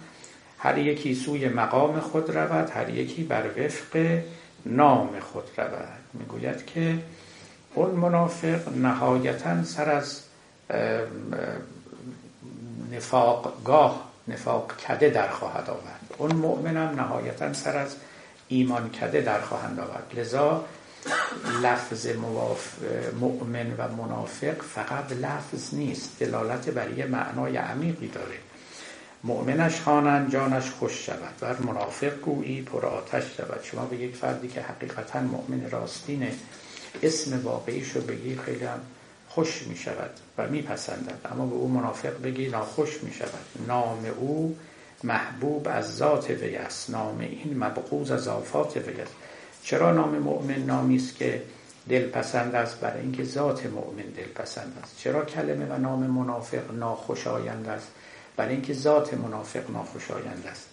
[0.58, 4.18] هر یکی سوی مقام خود رود هر یکی بر وفق
[4.66, 6.98] نام خود رود می‌گوید که
[7.74, 10.20] اون منافق نهایتا سر از
[12.92, 16.14] نفاقگاه نفاق کده در خواهد آورد.
[16.18, 17.96] اون مؤمنم نهایتا سر از
[18.48, 20.12] ایمان کده در خواهند آورد.
[20.16, 20.64] لذا
[21.62, 22.06] لفظ
[23.20, 26.18] مؤمن و منافق فقط لفظ نیست.
[26.18, 28.34] دلالت بر یه معنای عمیقی داره.
[29.24, 31.34] مؤمنش خوانند جانش خوش شود.
[31.42, 33.60] و منافق گویی پر آتش شود.
[33.62, 36.32] شما به یک فردی که حقیقتا مؤمن راستینه
[37.02, 38.80] اسم واقعیش رو بگی خیلی هم
[39.28, 44.06] خوش می شود و می پسندد اما به او منافق بگی ناخوش می شود نام
[44.18, 44.56] او
[45.04, 46.90] محبوب از ذات وی است.
[46.90, 49.12] نام این مبغوض از آفات وی است.
[49.62, 51.42] چرا نام مؤمن نامی است که
[51.88, 54.98] دلپسند است؟ برای اینکه ذات مؤمن دلپسند است.
[54.98, 57.88] چرا کلمه و نام منافق ناخوشایند است؟
[58.40, 60.68] برای اینکه ذات منافق ناخوشایند است.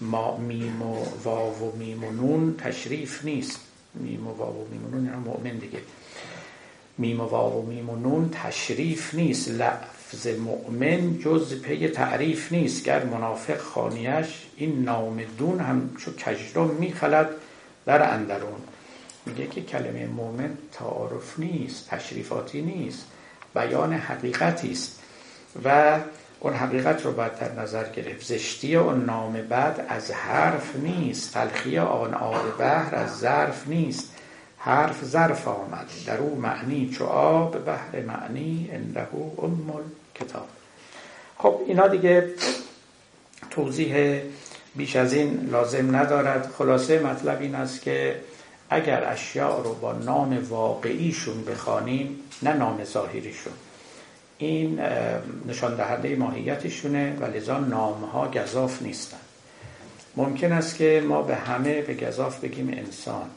[0.00, 3.60] ما میم و واو و میم و نون تشریف نیست.
[3.94, 5.78] میم و واو و میم و نون یعنی مؤمن دیگه.
[6.98, 9.50] میم و واو و میم و نون تشریف نیست.
[9.50, 12.84] لفظ مؤمن جز پی تعریف نیست.
[12.84, 17.28] گر منافق خوانیش این نام دون همچو کژدم میخلد
[17.86, 18.60] در اندرون.
[19.26, 23.06] میگه که کلمه مؤمن تعارف نیست تشریفاتی نیست
[23.54, 25.00] بیان حقیقتی است.
[25.64, 25.98] و
[26.44, 28.26] اون حقیقت رو باید در نظر گرفت.
[28.26, 31.34] زشتی اون نام بد از حرف نیست.
[31.34, 34.12] تلخی آن آب بحر از ظرف نیست.
[34.58, 35.86] حرف ظرف آمد.
[36.06, 39.06] در او معنی چو آب بحر معنی انده
[39.42, 39.80] ام
[40.14, 40.46] کتاب
[41.38, 42.30] خب اینا دیگه
[43.50, 44.20] توضیح
[44.76, 46.50] بیش از این لازم ندارد.
[46.58, 48.20] خلاصه مطلب این است که
[48.70, 53.52] اگر اشیاء رو با نام واقعیشون بخوانیم نه نام ظاهریشون.
[54.38, 54.80] این
[55.48, 59.16] نشان دهنده ماهیتشونه و لذا نامها گذاف نیستن.
[60.16, 63.30] ممکن است که ما به همه به گذاف بگیم انسان.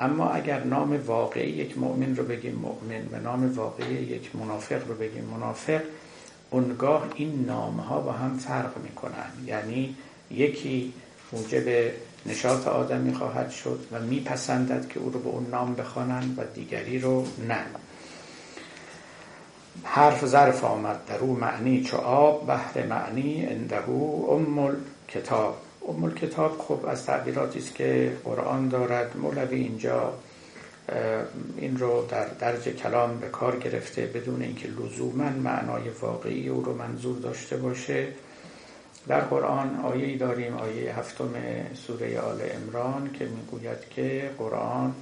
[0.00, 4.94] اما اگر نام واقعی یک مؤمن رو بگیم مؤمن و نام واقعی یک منافق رو
[4.94, 5.80] بگیم منافق
[6.50, 9.46] اونگاه این نام ها با هم فرق می‌کنن.
[9.46, 9.96] یعنی
[10.30, 10.92] یکی
[11.32, 11.92] موجب
[12.26, 16.98] نشاط آدمی خواهد شد و میپسندد که او رو به اون نام بخوانند و دیگری
[16.98, 17.64] رو نه.
[19.82, 24.76] حرف ظرف آمد در او معنی چو آب بحر معنی اندهو ام
[25.08, 25.56] کتاب
[25.88, 29.16] ام کتاب خب از تعبیراتی است که قرآن دارد.
[29.16, 30.12] مولوی اینجا
[31.56, 36.74] این رو در درج کلام به کار گرفته بدون اینکه لزوما معنای واقعی او رو
[36.74, 38.06] منظور داشته باشه.
[39.08, 41.30] در قرآن آیه داریم آیه هفتم
[41.86, 44.94] سوره آل امران که می‌گوید که قرآن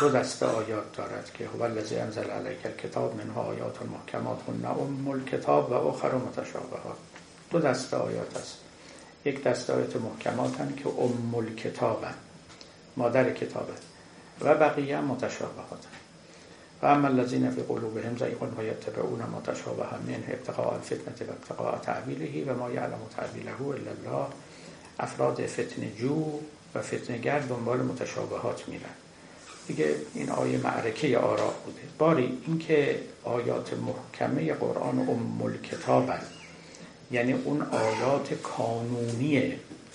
[0.00, 5.08] دو دسته آیات دارد که هو الذی انزل علیک الکتاب منها آیات محکمات هن ام
[5.08, 6.96] الکتاب و اخر متشابهات.
[7.50, 8.58] دو دسته آیات است.
[9.24, 12.04] یک دسته آیات محکمات هم که ام الکتاب
[12.96, 13.72] مادر کتابه
[14.40, 15.84] و بقیه هم متشابهات
[16.82, 22.52] و اما الذين في قلوبهم زيغ ويتبعون ما تشابه منه ابتغاء الفتنه و ابتغاء تعبیله
[22.52, 24.26] و ما یعلم تعبیله الا الله.
[25.00, 26.40] افراد فتنه جو
[26.74, 29.05] و فتنگر دنبال متشابهات میرن
[29.66, 31.80] دیگه این آیه معرکه آراء بوده.
[31.98, 36.10] باری اینکه آیات محکمه قرآن ام کتاب
[37.10, 39.52] یعنی اون آیات کانونی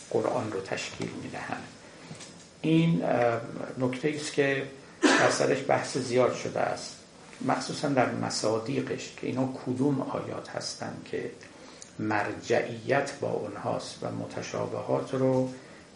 [0.09, 1.63] قرآن رو تشکیل می‌دهند.
[2.61, 3.03] این
[3.77, 4.63] نکته است که
[5.03, 6.95] در سرش بحث زیاد شده است.
[7.45, 11.31] مخصوصا در مصادیقش که اینا کدوم آیات هستند که
[11.99, 15.49] مرجعیت با اونهاست و متشابهات رو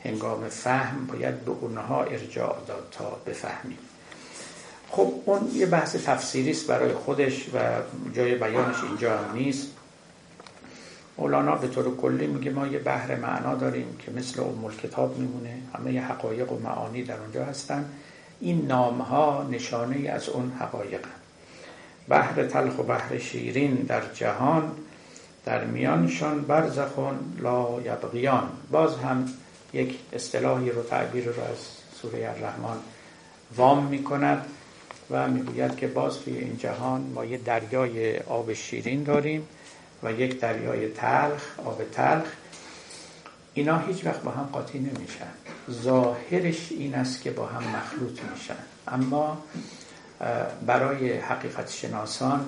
[0.05, 3.77] هنگام فهم باید به اونها ارجاع داد تا بفهمیم.
[4.89, 7.59] خب اون یه بحث تفسیری است برای خودش و
[8.13, 9.67] جای بیانش اینجا هم نیست.
[11.17, 15.57] مولانا به طور کلی میگه ما یه بحر معنا داریم که مثل ام کتاب میمونه
[15.75, 17.85] همه یه حقایق و معانی در اونجا هستن.
[18.39, 21.05] این نام ها نشانه از اون حقایق
[22.09, 24.71] بحر تلخ و بحر شیرین در جهان
[25.45, 28.49] در میانشان برزخون لا یبغیان.
[28.71, 29.25] باز هم
[29.73, 31.57] یک اصطلاحی رو تعبیر رو از
[32.01, 32.77] سوره الرحمن
[33.55, 34.45] وام می کند
[35.11, 39.47] و می‌گوید که باز توی این جهان ما یه دریای آب شیرین داریم
[40.03, 42.27] و یک دریای تلخ آب تلخ.
[43.53, 45.31] اینا هیچ وقت با هم قاطی نمیشن.
[45.71, 48.55] ظاهرش این است که با هم مخلوط میشن.
[48.87, 49.43] اما
[50.65, 52.45] برای حقیقت شناسان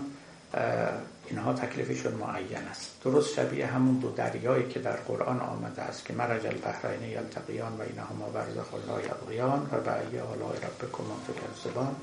[1.30, 2.92] اینها تکلیفشون معین است.
[3.04, 7.82] درست شبیه همون دو دریایی که در قرآن آمده است که مرج البحرین یلتقیان و
[7.82, 11.96] اینهما برزخ لا یبغیان و به آلاء ربکم تکذبان.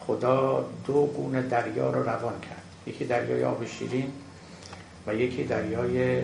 [0.00, 2.62] خدا دو گونه دریا رو روان کرد.
[2.86, 4.12] یکی دریای آب شیرین
[5.06, 6.22] و یکی دریای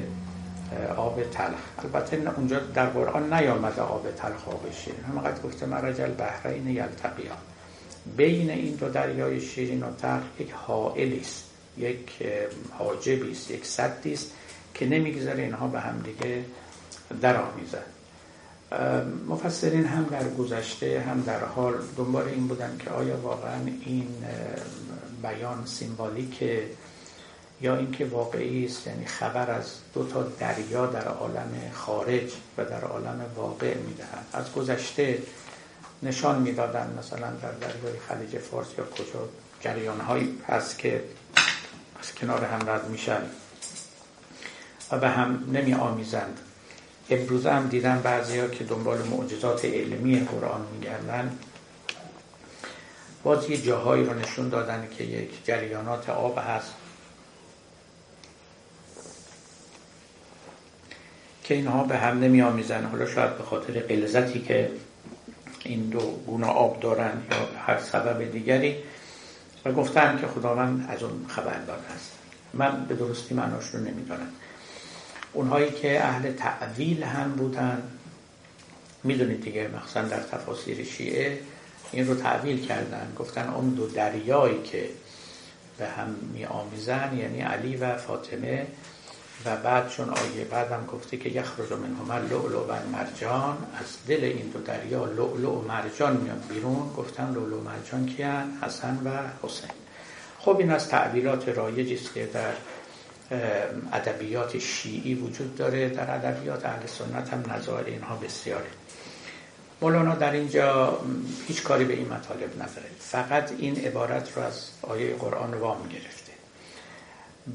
[0.97, 1.61] آب تلخ.
[1.79, 5.05] البته اونجا در قرآن نیامده آب تلخ آب شیرین.
[5.05, 7.37] همقدر گفته مرج البحرین یلتقیان.
[8.16, 11.51] بین این دو دریای شیرین و تلخ یک حائلی است.
[11.78, 12.11] یک
[12.78, 14.30] حاجبی است یک سدی است
[14.74, 16.44] که نمی‌گذاره اینها به هم دیگه
[17.20, 17.82] در آمیزن
[19.28, 24.08] مفسرین هم در گذشته هم در حال دنبال این بودن که آیا واقعا این
[25.22, 26.44] بیان سیمبالیک
[27.61, 32.85] یا اینکه واقعی است یعنی خبر از دو تا دریا در عالم خارج و در
[32.85, 34.26] عالم واقع می‌دهند.
[34.32, 35.18] از گذشته
[36.02, 39.28] نشان می‌دادن مثلا در دریای خلیج فارس یا کجا
[39.61, 41.02] جریان هایی هست که
[42.02, 43.22] از کنار هم رد میشن
[44.90, 46.40] و به هم نمی آمیزند.
[47.10, 51.38] امروز هم دیدن بعضی ها که دنبال معجزات علمی قرآن میگردن.
[53.22, 56.74] باز یه جاهایی رو نشون دادن که یک جریانات آب هست.
[61.44, 62.84] که اینها به هم نمی آمیزن.
[62.84, 64.70] حالا شاید به خاطر قلزتی که
[65.64, 68.76] این دو گونه آب دارن یا هر سبب دیگری
[69.64, 72.12] و گفتن که خداوند از اون خبردار است
[72.55, 74.33] من به درستی معناش رو نمی‌دانم
[75.33, 77.82] اونهایی که اهل تعویل هم بودن
[79.05, 81.41] می‌دونید دیگه مخصوصا در تفاسیر شیعه
[81.93, 83.12] این رو تعویل کردن.
[83.18, 84.89] گفتن اون دو دریایی که
[85.78, 88.66] به هم می آمیزن یعنی علی و فاطمه
[89.47, 94.47] و بعد چون آیه بعدم گفته که یخرج منهما لؤلؤ و مرجان از دل این
[94.47, 96.93] دو دریا لؤلؤ و مرجان میاد بیرون.
[96.97, 99.11] گفتن لؤلؤ و مرجان کیان؟ حسن و
[99.47, 99.70] حسین.
[100.38, 102.53] خب این از تعبیرات رایجی است که در
[103.93, 105.88] ادبیات شیعی وجود داره.
[105.88, 108.70] در ادبیات اهل سنت هم نظایر اینها بسیاره.
[109.80, 110.99] مولانا در اینجا
[111.49, 112.88] هیچ کاری به این مطالب نداره.
[112.99, 116.22] فقط این عبارت رو از آیه قرآن وام گرفته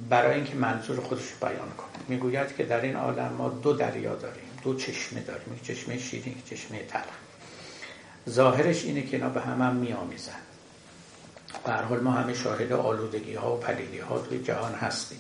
[0.09, 2.03] برای اینکه منظور خودش بیان کنه.
[2.07, 6.38] می‌گوید که در این عالم ما دو دریا داریم دو چشمه داریم یک چشمه شیرین
[6.38, 7.03] یک چشمه تلخ
[8.29, 10.31] ظاهرش اینه که اینا به هم هم میآمیزن.
[11.65, 15.19] به حال ما همه شاهد آلودگی ها و پلیدی ها توی جهان هستیم.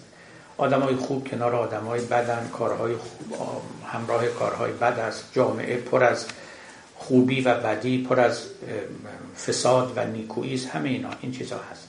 [0.57, 3.33] آدم های خوب کنار آدم های بدن کارهای خوب
[3.87, 6.25] همراه کارهای بد است جامعه پر از
[6.95, 8.45] خوبی و بدی پر از
[9.47, 11.87] فساد و نیکویی همه اینا این چیزها هست.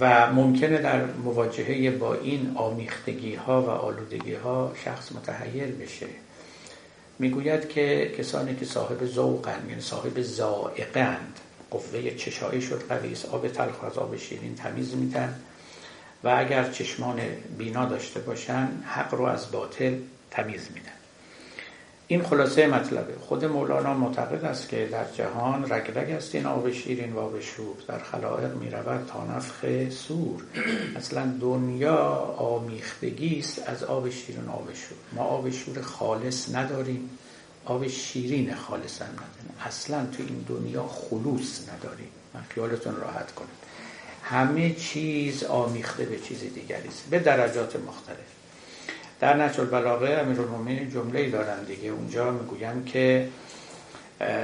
[0.00, 6.06] و ممکنه در مواجهه با این آمیختگی ها و آلودگی ها شخص متحیر بشه.
[7.18, 11.40] می‌گوید که کسانی که صاحب ذوقند یعنی صاحب زائقند
[11.70, 15.34] قوه چشایی شد قوی آب تلخ از آب شیرین تمیز میدن
[16.24, 17.20] و اگر چشمان
[17.58, 19.94] بینا داشته باشن حق رو از باطل
[20.30, 21.01] تمیز میدن.
[22.12, 23.14] این خلاصه مطلبه.
[23.20, 27.76] خود مولانا معتقد است که در جهان رگ است این آب شیرین و آب شور
[27.88, 30.42] در خلائق می رود تا نفخ سور.
[30.96, 31.96] اصلا دنیا
[32.38, 34.98] آمیختگی است از آب شیرین آب شور.
[35.12, 37.10] ما آب شور خالص نداریم
[37.64, 39.54] آب شیرین خالص هم نداریم.
[39.66, 42.08] اصلا تو این دنیا خلوص نداریم.
[42.34, 43.62] من خیالتون راحت کنید
[44.22, 48.31] همه چیز آمیخته به چیز دیگری است به درجات مختلف.
[49.22, 51.88] در نهج البلاغه امیرالمومنین جمله ای دارن دیگه.
[51.88, 53.28] اونجا می‌گویم که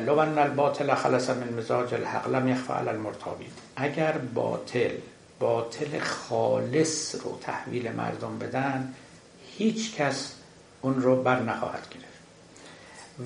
[0.07, 4.91] لو ان الباطل خلص من مزاج الحق لم یخفى علی المرتابی اگر باطل
[5.41, 8.95] باطل خالص رو تحویل مردم بدن
[9.57, 10.35] هیچ کس
[10.81, 12.18] اون رو بر نخواهد گرفت.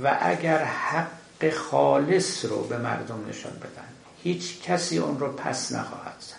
[0.02, 3.88] و اگر حق خالص رو به مردم نشان بدن
[4.22, 6.34] هیچ کسی اون رو پس نخواهد زد.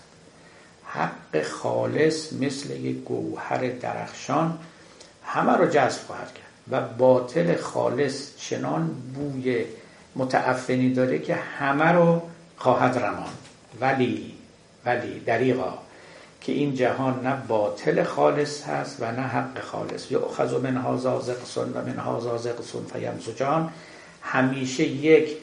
[0.86, 4.60] حق خالص مثل یک گوهر درخشان
[5.26, 6.44] همه رو جذب خواهد کرد.
[6.72, 9.66] و باطل خالص چنان بوی
[10.16, 12.22] متعفنی داره که همه رو
[12.58, 13.30] خواهد رمان
[13.82, 14.34] ولی
[14.86, 15.78] ولی دریغا
[16.42, 20.12] که این جهان نه باطل خالص هست و نه حق خالص.
[20.12, 23.70] یا اخذ من هازا زقسون و من هازا زقسون فیمزجان
[24.22, 25.38] همیشه یک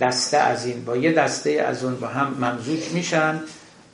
[0.00, 3.40] دسته از این با یه دسته از اون با هم ممزوج میشن.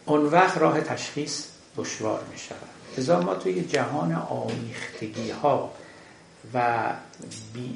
[0.06, 1.44] اون وقت راه تشخیص
[1.76, 2.71] دشوار می‌شود.
[2.98, 5.70] ازا ما توی جهان آمیختگی ها
[6.54, 6.82] و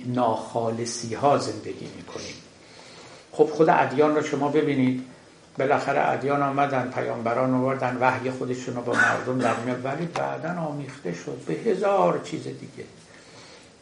[0.06, 2.34] ناخالصی ها زندگی می‌کنیم.
[3.32, 5.04] خب خود ادیان رو شما ببینید.
[5.58, 9.84] بالاخره ادیان آمدن پیامبران آوردن وحی خودشون رو با مردم در میاد.
[9.84, 11.38] ولی بعدا آمیخته شد.
[11.46, 12.84] به هزار چیز دیگه.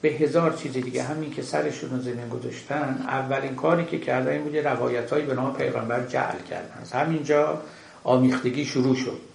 [0.01, 1.03] به هزار چیز دیگه.
[1.03, 5.55] همین که سرشون رو زمین گذاشتن اولین کاری که کردن این بود روایت به نام
[5.55, 6.78] پیغمبر جعل کردن.
[6.82, 7.62] از همینجا
[8.05, 9.34] آمیختگی شروع شد.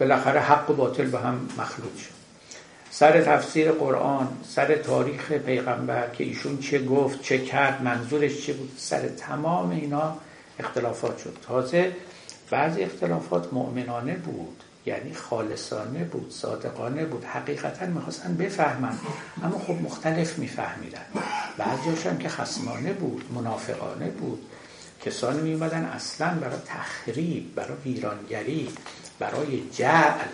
[0.00, 2.14] بالاخره حق و باطل به هم مخلوط شد.
[2.90, 8.72] سر تفسیر قرآن سر تاریخ پیغمبر که ایشون چه گفت چه کرد منظورش چه بود
[8.76, 10.16] سر تمام اینا
[10.58, 11.36] اختلافات شد.
[11.46, 11.92] تازه
[12.50, 18.98] بعضی اختلافات مؤمنانه بود یعنی خالصانه بود صادقانه بود حقیقتا می‌خواستن بفهمن.
[19.42, 21.04] اما خب مختلف میفهمیدن.
[21.58, 24.42] بعضیش هم که خسمانه بود منافقانه بود.
[25.04, 28.68] کسانی میومدن اصلا برای تخریب برای ویرانگری.
[29.18, 30.28] برای جعل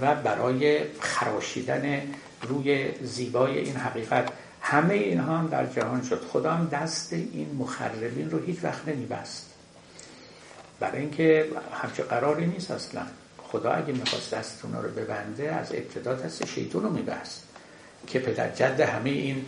[0.00, 2.02] و برای خراشیدن
[2.42, 4.28] روی زیبای این حقیقت.
[4.60, 6.24] همه اینها هم در جهان شد.
[6.32, 9.46] خدا هم دست این مخربین رو هیچ وقت نمیبست.
[10.80, 11.48] برای اینکه
[11.82, 13.02] همچه قراری نیست اصلا.
[13.42, 17.42] خدا اگه می‌خواست دست رو ببنده از ابتدا دست شیطون رو میبست
[18.06, 19.44] که پدر جد همه این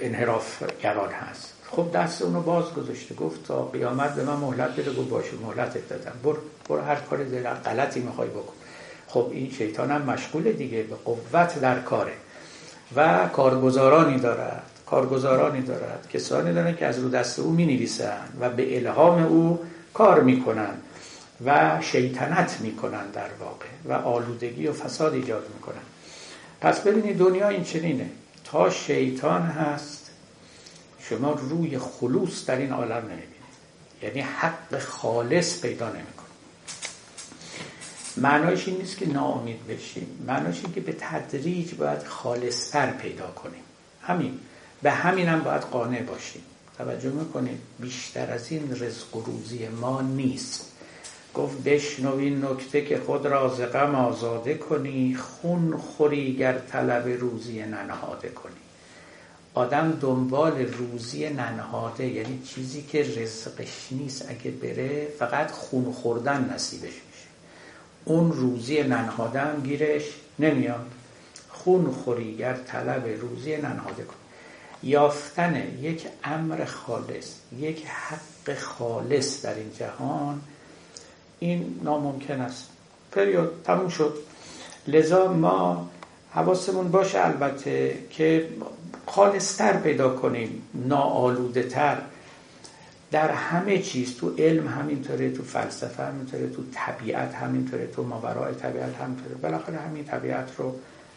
[0.00, 1.54] انحراف گران هست.
[1.70, 5.88] خب دست اونو باز گذاشته گفت تا قیامت به من مهلت بده گفت باشه مهلت
[5.88, 6.12] دادم.
[6.24, 6.34] بر,
[6.68, 7.24] بر هر کار
[7.64, 8.52] غلطی می‌خوای بکن.
[9.06, 12.12] خب این شیطان هم مشغول دیگه به قوت در کاره.
[12.96, 18.50] و کارگزارانی دارد کارگزارانی دارد کسانی دارن که از رو دست او می نویسن و
[18.50, 19.58] به الهام او
[19.94, 20.74] کار می‌کنن
[21.44, 25.82] و شیطنت می‌کنن در واقع و آلودگی و فساد ایجاد می‌کنن.
[26.60, 28.10] پس ببینید دنیا این چنینه.
[28.44, 29.99] تا شیطان هست
[31.10, 33.30] شما روی خلوص در این عالم نمی‌بینید.
[34.02, 36.30] یعنی حق خالص پیدا نمی‌کنید
[38.16, 40.24] معنایش این نیست که ناامید بشیم.
[40.26, 43.62] معنایش این که به تدریج باید خالصتر پیدا کنیم.
[44.02, 44.38] همین.
[44.82, 46.42] به همین هم باید قانع باشیم.
[46.78, 50.66] توجه می‌کنید؟ بیشتر از این رزق و روزی ما نیست.
[51.34, 57.62] گفت بشنوین نکته که خود را ز غم آزاده کنی خون خوری گر طلب روزی
[57.62, 58.59] ننهاده کنی.
[59.60, 66.82] آدم دنبال روزی ننهاده یعنی چیزی که رزقش نیست اگه بره فقط خون خوردن نصیبش
[66.82, 67.28] میشه.
[68.04, 70.04] اون روزی ننهاده هم گیرش
[70.38, 70.86] نمیاد.
[71.48, 74.16] خون خوری گر طلب روزی ننهاده کنی
[74.82, 80.40] یافتن یک امر خالص یک حق خالص در این جهان
[81.38, 82.68] این ناممکن است.
[83.12, 84.14] پریود تموم شد.
[84.88, 85.90] لذا ما
[86.30, 88.48] حواسمون باشه البته که
[89.06, 91.98] خالصتر پیدا کنیم ناآلوده تر
[93.10, 98.94] در همه چیز تو علم همینطوره تو فلسفه همینطوره تو طبیعت همینطوره تو ماورای طبیعت
[98.96, 99.34] همینطوره.
[99.34, 100.76] بالاخره همین طبیعت رو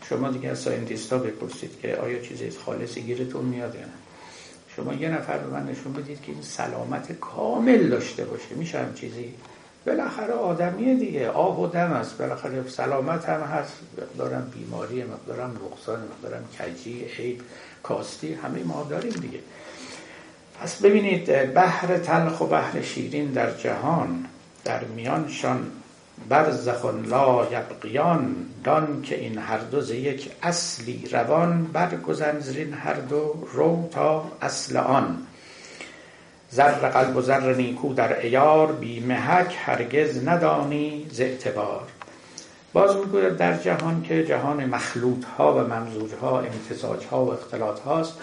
[0.09, 3.93] شما دیگه از ساینتیستا بپرسید که آیا چیزی خالصی گیرتون میاد یا نه.
[4.75, 8.55] شما یه نفر به من نشون بدید که این سلامت کامل داشته باشه.
[8.55, 9.33] میشه هم چیزی
[9.85, 11.29] بالاخره آدمیه دیگه.
[11.29, 12.17] آه و دم است.
[12.17, 13.73] بالاخره سلامت هم هست.
[13.97, 17.41] مقدارم بیماری مقدارم نقصان مقدارم کجی عیب
[17.83, 19.39] کاستی همه ما داریم دیگه.
[20.61, 24.25] پس ببینید بحر تلخ و بحر شیرین در جهان
[24.65, 25.71] در میانشان
[26.29, 32.93] برزخون لا یبقیان دان که این هر دو ز یک اصلی روان برگزن زرین هر
[32.93, 35.27] دو رو تا اصل آن.
[36.55, 41.87] زر قلب و زر نیکو در ایار بی محک هرگز ندانی ز اعتبار.
[42.73, 47.79] باز می‌گوید در جهان که جهان مخلوط ها و ممزوج ها امتزاج ها و اختلاط
[47.79, 48.13] هاست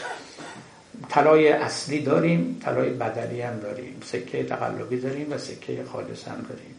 [1.09, 6.75] طلای اصلی داریم طلای بدلی هم داریم سکه تقلبی داریم و سکه خالص هم داریم.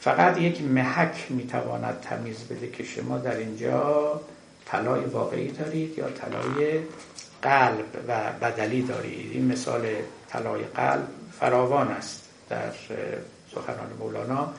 [0.00, 4.20] فقط یک محک می‌تواند تمیز بده که شما در اینجا
[4.66, 6.78] طلای واقعی دارید یا طلای
[7.42, 9.30] قلب و بدلی دارید.
[9.32, 9.82] این مثال
[10.28, 11.08] طلای قلب
[11.40, 12.72] فراوان است در
[13.54, 14.52] سخنان مولانا.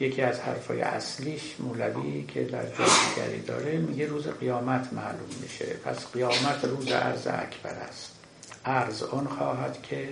[0.00, 5.66] یکی از حرفای اصلیش مولوی که در جای دیگری داره میگه روز قیامت معلوم میشه.
[5.66, 8.12] پس قیامت روز عرض اکبر است.
[8.64, 10.08] عرض آن خواهد که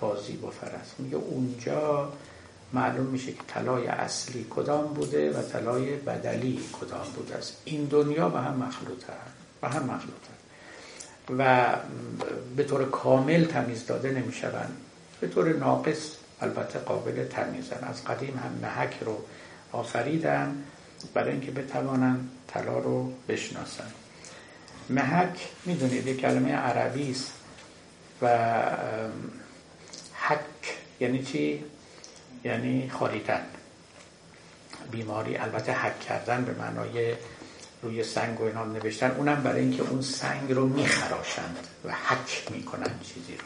[0.00, 0.94] بازی بفر است.
[0.98, 2.12] میگه اونجا
[2.72, 7.62] معلوم میشه که طلای اصلی کدام بوده و طلای بدلی کدام بوده است.
[7.64, 9.12] این دنیا به هم مخلوطه
[9.60, 10.43] به هم مخلوطه
[11.38, 11.66] و
[12.56, 14.76] به طور کامل تمیز داده نمی‌شوند.
[15.20, 16.10] به طور ناقص
[16.40, 17.84] البته قابل تمیزن.
[17.84, 19.24] از قدیم هم محک رو
[19.72, 20.64] آفریدن
[21.14, 23.90] برای اینکه بتوانند طلا رو بشناسن.
[24.90, 27.32] محک می‌دونید یک کلمه عربی است
[28.22, 28.60] و
[30.14, 31.64] حک یعنی چی؟
[32.44, 33.42] یعنی خاریدن.
[34.90, 37.14] بیماری البته حک کردن به معنای
[37.84, 39.10] روی سنگ و اینام نوشتن.
[39.10, 43.44] اونم برای اینکه اون سنگ رو میخراشند و حک می‌کنن چیزی رو.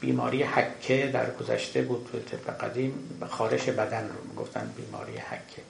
[0.00, 2.94] بیماری حکه در گذشته بود تو طب قدیم.
[3.28, 5.62] خارش بدن رو می‌گفتن بیماری حکه.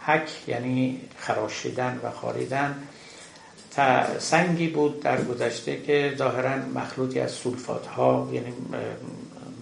[0.00, 2.88] حک یعنی خراشیدن و خاریدن.
[3.76, 8.52] تا سنگی بود در گذشته که ظاهرا مخلوطی از سولفات ها یعنی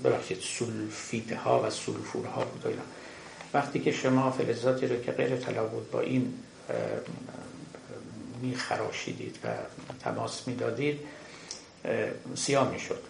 [0.04, 2.82] ببخشید سولفید ها و سولفور ها بود اینا.
[3.54, 6.34] وقتی که شما فلزاتی رو که غیر طلا بود با این
[8.42, 9.48] میخراشیدید و
[10.04, 11.00] تماس می‌دادید
[12.34, 13.02] سیاه می‌شد.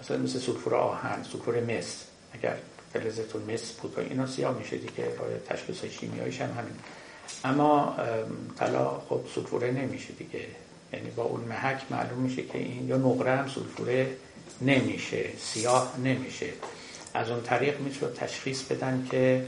[0.00, 2.56] مثلا مثل سلفور آهن سلفور مس اگر
[2.92, 6.74] فلزتون مس بود اینا سیاه میشه دیگه راه تشخیص شیمیاییش هم همین.
[7.44, 7.96] اما
[8.58, 10.46] طلا خب سلفوره نمیشه دیگه.
[10.92, 14.10] یعنی با اون محک معلوم میشه که این یا نقره هم سلفوره
[14.60, 16.46] نمیشه سیاه نمیشه.
[17.14, 19.46] از اون طریق میشه تشخیص بدن که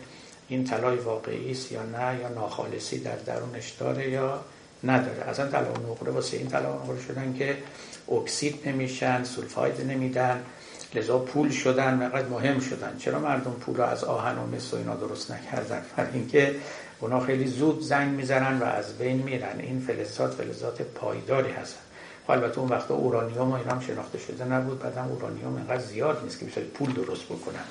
[0.49, 4.45] این طلای واقعی است یا نه یا ناخالصی در درونش داره یا
[4.85, 5.23] نداره.
[5.29, 7.57] اصلا طلا و نقره واسه این طلا و شدن که
[8.13, 10.43] اکسید نمیشن سولفاید نمیدن
[10.95, 12.97] لذا پول شدن مقدر مهم شدن.
[12.99, 16.55] چرا مردم پول رو از آهن و مس و اینا درست نکردن؟ برای اینکه
[17.01, 19.59] اونا خیلی زود زنگ می‌زنن و از بین میرن.
[19.59, 21.81] این فلزات فلزات پایداری هستن.
[22.25, 24.79] خب البته اون وقتا اورانیوم و اینا هم شناخته شده نبود.
[24.79, 27.65] بعدم اورانیوم اینقدر زیاد نیست که بشه پول درست بکنن.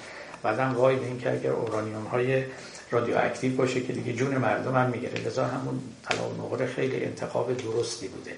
[0.44, 2.44] بعدم وای به اینکه اگر اورانیوم های
[2.92, 5.22] رادیواکتیو باشه که دیگه جون مردم هم می‌گیره.
[5.26, 8.32] لذا همون طلا و خیلی انتخاب درستی بوده.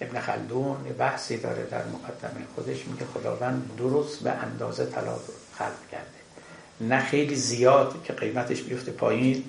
[0.00, 5.16] ابن خلدون بحثی داره در مقدمه خودش میگه خداوند درست به اندازه طلا
[5.58, 6.18] خلق کرده.
[6.80, 9.44] نه خیلی زیاد که قیمتش بیفته پایین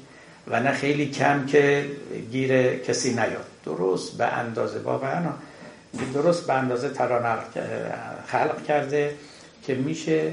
[0.47, 1.91] و نه خیلی کم که
[2.31, 3.45] گیر کسی نیاد.
[3.65, 5.31] درست به اندازه واقعا
[6.13, 7.39] درست به اندازه طلا
[8.27, 9.15] خلق کرده
[9.63, 10.31] که میشه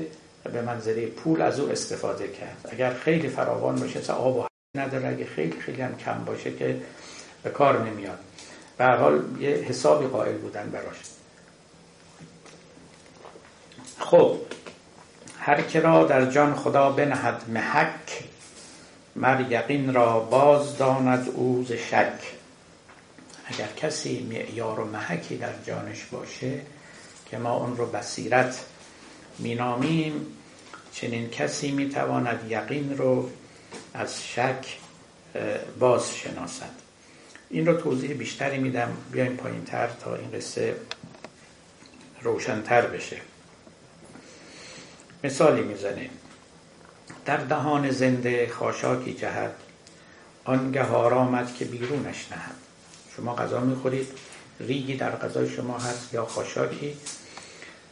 [0.53, 2.69] به منظره پول از او استفاده کرد.
[2.73, 5.09] اگر خیلی فراوان باشه آب و نداره.
[5.09, 6.81] اگه خیلی خیلی هم کم باشه که
[7.43, 8.19] به کار نمیاد.
[8.79, 10.97] به حال یه حسابی قائل بودن براش.
[13.99, 14.37] خب
[15.39, 18.25] هر که را در جان خدا بنهد محک
[19.17, 22.21] مر یقین را باز داند او شک.
[23.47, 26.61] اگر کسی معیار و محکی در جانش باشه
[27.31, 28.65] که ما اون رو بصیرت
[29.39, 30.27] مینامیم
[30.97, 33.31] چنین کسی می‌تواند یقین رو
[33.95, 34.79] از شک
[35.79, 36.71] باز شناسد
[37.51, 38.97] این رو توضیح بیشتری میدم.
[39.13, 40.77] بیایم پایین تر تا این قصه
[42.23, 43.17] روشنتر بشه.
[45.25, 46.11] مثالی می‌زنه
[47.25, 49.55] در دهان زنده خاشاکی جهد
[50.45, 52.55] آنگه آرامد که بیرونش نهد.
[53.17, 54.09] شما غذا می‌خورید
[54.61, 56.97] ریگی در غذای شما هست یا خاشاکی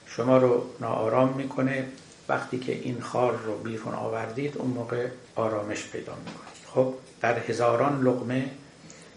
[0.06, 1.88] شما رو ناآرام می‌کنه.
[2.28, 6.64] وقتی که این خار رو بیرون آوردید اون موقع آرامش پیدا می‌کنید.
[6.74, 8.50] خب در هزاران لقمه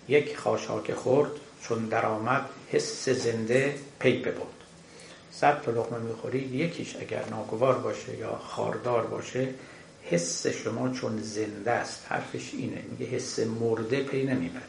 [0.08, 1.32] یک خاشاک خورد
[1.62, 4.58] چون درآمد حس زنده پی ببرد.
[5.32, 9.48] صد تا لقمه می‌خورید یکیش اگر ناگوار باشه یا خاردار باشه
[10.04, 12.06] حس شما چون زنده است.
[12.10, 14.62] حرفش اینه میگه حس مرده پی نمی‌بره.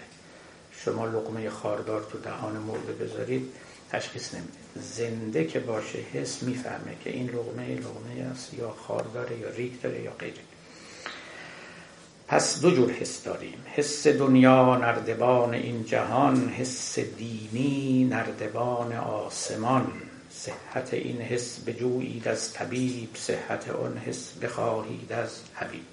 [0.85, 3.53] شما لقمه خاردار تو دهان مرده بذارید
[3.91, 9.49] تشخیص نمیده زنده که باشه حس می‌فهمه که این لقمه لقمه است یا خارداره یا
[9.49, 10.41] ریک داره یا غیره.
[12.29, 13.59] پس دو جور حس داریم.
[13.75, 19.93] حس دنیا نردبان این جهان حس دینی نردبان آسمان.
[20.31, 25.87] صحت این حس بجویید از طبیب صحت آن حس بخواهید از حبیب.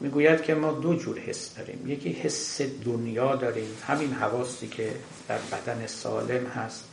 [0.00, 1.90] می‌گوید که ما دو جور حس داریم.
[1.90, 3.76] یکی حس دنیا داریم.
[3.86, 4.90] همین حواسی که
[5.28, 6.89] در بدن سالم هست.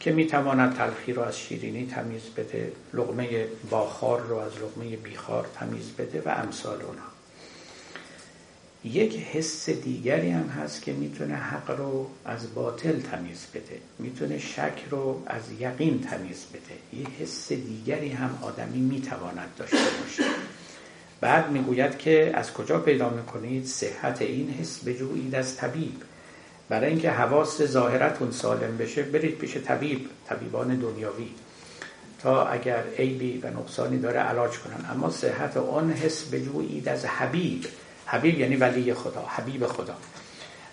[0.00, 5.90] که می‌تواند تلخی رو از شیرینی تمیز بده لغمه باخار رو از لغمه بیخار تمیز
[5.98, 7.08] بده و امثال اونها
[8.84, 13.80] یک حس دیگری هم هست که می‌تونه حق رو از باطل تمیز بده.
[13.98, 17.00] می‌تونه شک رو از یقین تمیز بده.
[17.00, 20.24] یه حس دیگری هم آدمی می‌تواند داشته باشه.
[21.20, 26.02] بعد می‌گوید که از کجا پیدا می‌کنید؟ صحت این حس بجویید از طبیب.
[26.68, 31.30] برای اینکه حواس ظاهرتون سالم بشه برید پیش طبیب طبیبان دنیاوی.
[32.22, 34.90] تا اگر عیبی و نقصانی داره علاج کنن.
[34.90, 37.66] اما صحت آن حس بجویید از حبیب.
[38.06, 39.94] حبیب یعنی ولی خدا حبیب خدا.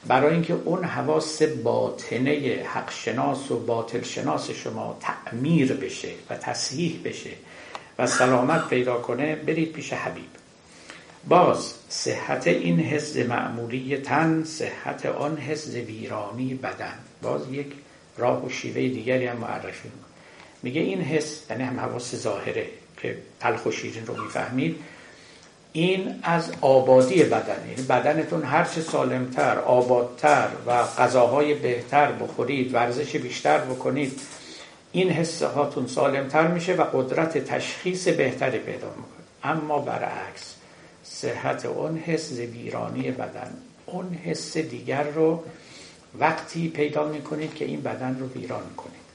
[0.07, 7.01] برای اینکه اون حواس باطنه حق شناس و باطل شناس شما تعمیر بشه و تصحیح
[7.05, 7.31] بشه
[7.99, 10.44] و سلامت پیدا کنه برید پیش حبیب.
[11.27, 11.73] باز.
[11.89, 16.93] صحت این حس معمولی تن صحت آن حس ویرانی بدن.
[17.21, 17.67] باز یک
[18.17, 19.91] راه و شیوه دیگری هم معرفی
[20.63, 22.67] میگه این حس یعنی هم حواس ظاهره
[22.97, 24.75] که تلخ و شیرین رو می‌فهمید
[25.73, 27.69] این از آبادی بدن.
[27.69, 34.19] یعنی بدنتون هرچه سالمتر آبادتر و غذاهای بهتر بخورید ورزش بیشتر بکنید
[34.91, 39.25] این حسه هاتون سالمتر میشه و قدرت تشخیص بهتری پیدا می‌کنه.
[39.43, 40.54] اما برعکس
[41.21, 43.53] صحت اون حس ویرانی بدن.
[43.85, 45.43] اون حس دیگر رو
[46.19, 49.05] وقتی پیدا می‌کنید که این بدن رو ویران کنید.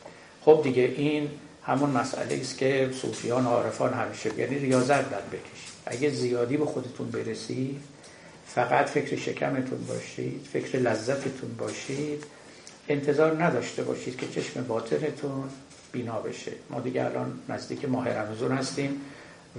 [0.40, 1.30] خب دیگه این
[1.62, 5.70] همون مسئله است که صوفیان عارفان همیشه یعنی ریاضت در بکشید.
[5.86, 7.80] اگه زیادی به خودتون برسید
[8.46, 12.24] فقط فکر شکمتون باشید فکر لذتتون باشید
[12.88, 15.44] انتظار نداشته باشید که چشم باطنتون
[15.92, 16.52] بینا بشه.
[16.70, 19.00] ما دیگه الان نزدیک ماه رمضان هستیم.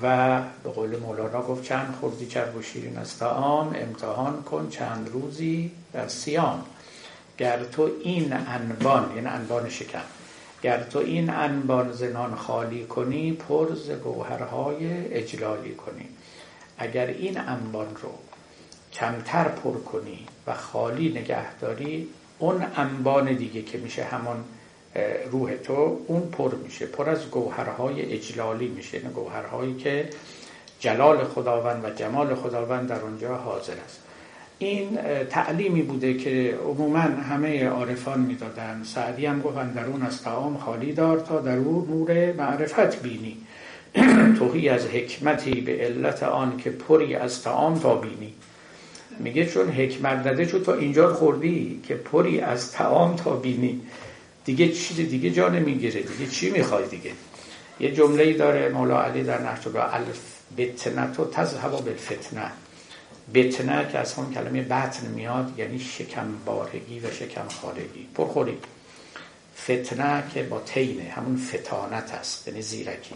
[0.04, 5.10] و به قول مولانا گفت چند خوردی چرب و شیرین از تعام امتحان کن چند
[5.14, 6.64] روزی در سیام
[7.38, 10.04] گر تو این انبان یعنی انبان شکم
[10.64, 16.10] گر تو این انبان زنان خالی کنی پر ز گوهرهای اجلالی کنی.
[16.78, 18.12] اگر این انبان رو
[18.94, 22.08] کمتر پر کنی و خالی نگه داری
[22.40, 24.44] اون انبان دیگه که میشه همان
[25.32, 30.10] روح تو اون پر میشه پر از گوهرهای اجلالی میشه نه گوهرهایی که
[30.80, 34.00] جلال خداوند و جمال خداوند در اونجا حاضر است.
[34.60, 34.98] این
[35.30, 38.82] تعلیمی بوده که عموما همه عارفان می‌دادن.
[38.84, 43.38] سعدی هم گفتن درون از تعام خالی دار تا در اون نور معرفت بینی.
[44.40, 48.34] توهی از حکمتی به علت آن که پری از تعام تا بینی.
[49.20, 53.82] میگه چون حکمت داده چون تا اینجا خوردی که پری از تعام تا بینی.
[54.46, 57.12] دیگه چیز دیگه جا نمی‌گیره دیگه چی می‌خوای دیگه؟
[57.80, 60.20] یه جمله داره مولا علی در نحجب الف
[60.58, 62.52] بتنه تو تذهب بالفتنه.
[63.34, 68.58] بتنه که از همون کلمه بطن میاد یعنی شکم بارگی و شکم خارگی پرخوری.
[69.64, 73.16] فتنه که با تینه همون فتانت است یعنی زیرکی.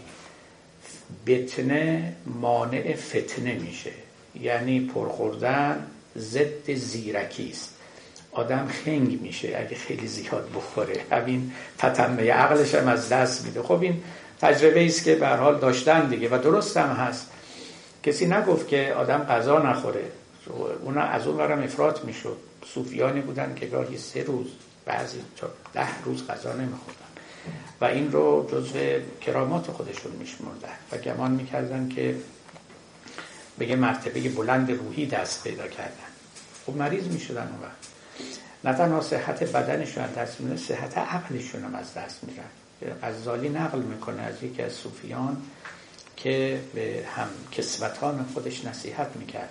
[1.26, 3.92] بتنه مانع فتنه میشه
[4.40, 5.86] یعنی پرخوردن
[6.18, 7.75] ضد زیرکی است.
[8.36, 11.00] آدم خنگ میشه اگه خیلی زیاد بخوره.
[11.12, 13.62] همین تتمه عقلش هم از دست میده.
[13.62, 14.02] خب این
[14.40, 17.30] تجربه است که به حال داشتن دیگه و درست هم هست.
[18.02, 20.04] کسی نگفت که آدم غذا نخوره.
[20.82, 22.36] اونا از اون برم افراد می‌شد.
[22.74, 24.46] صوفیانی بودن که گاهی سه روز
[24.84, 25.18] بعضی
[25.74, 27.06] ده روز غذا نمیخوردن.
[27.80, 28.78] و این رو جزو
[29.20, 30.76] کرامات خودشون میشمردن.
[30.92, 32.14] و گمان می‌کردن که
[33.58, 36.10] به یه مرتبه بلند روحی دست پیدا کردن.
[36.66, 37.85] خب مریض می‌شدن اون وقت.
[38.72, 42.44] تنها صحت بدنشون از دست میره صحت عقلشون هم از دست میرن.
[43.02, 45.42] غزالی نقل می‌کنه از یکی از صوفیان
[46.16, 49.48] که به هم کسوتان خودش نصیحت می‌کرد.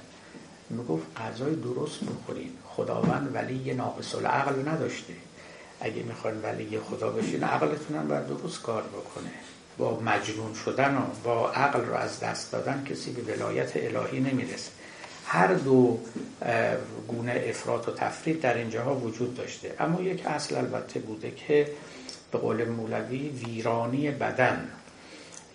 [0.69, 5.13] می‌گفت غذای درست بخورین خداوند ولی ناقص العقل نداشته.
[5.81, 9.31] اگه می‌خواین ولی خدا بشین عقلتون هم باید درست کار بکنه.
[9.77, 14.71] با مجنون شدن و با عقل رو از دست دادن کسی به ولایت الهی نمی‌رسه.
[15.27, 15.99] هر دو
[17.07, 19.75] گونه افراد و تفرید در اینجاها وجود داشته.
[19.79, 21.67] اما یک اصل البته بوده که
[22.31, 24.69] به قول مولوی ویرانی بدن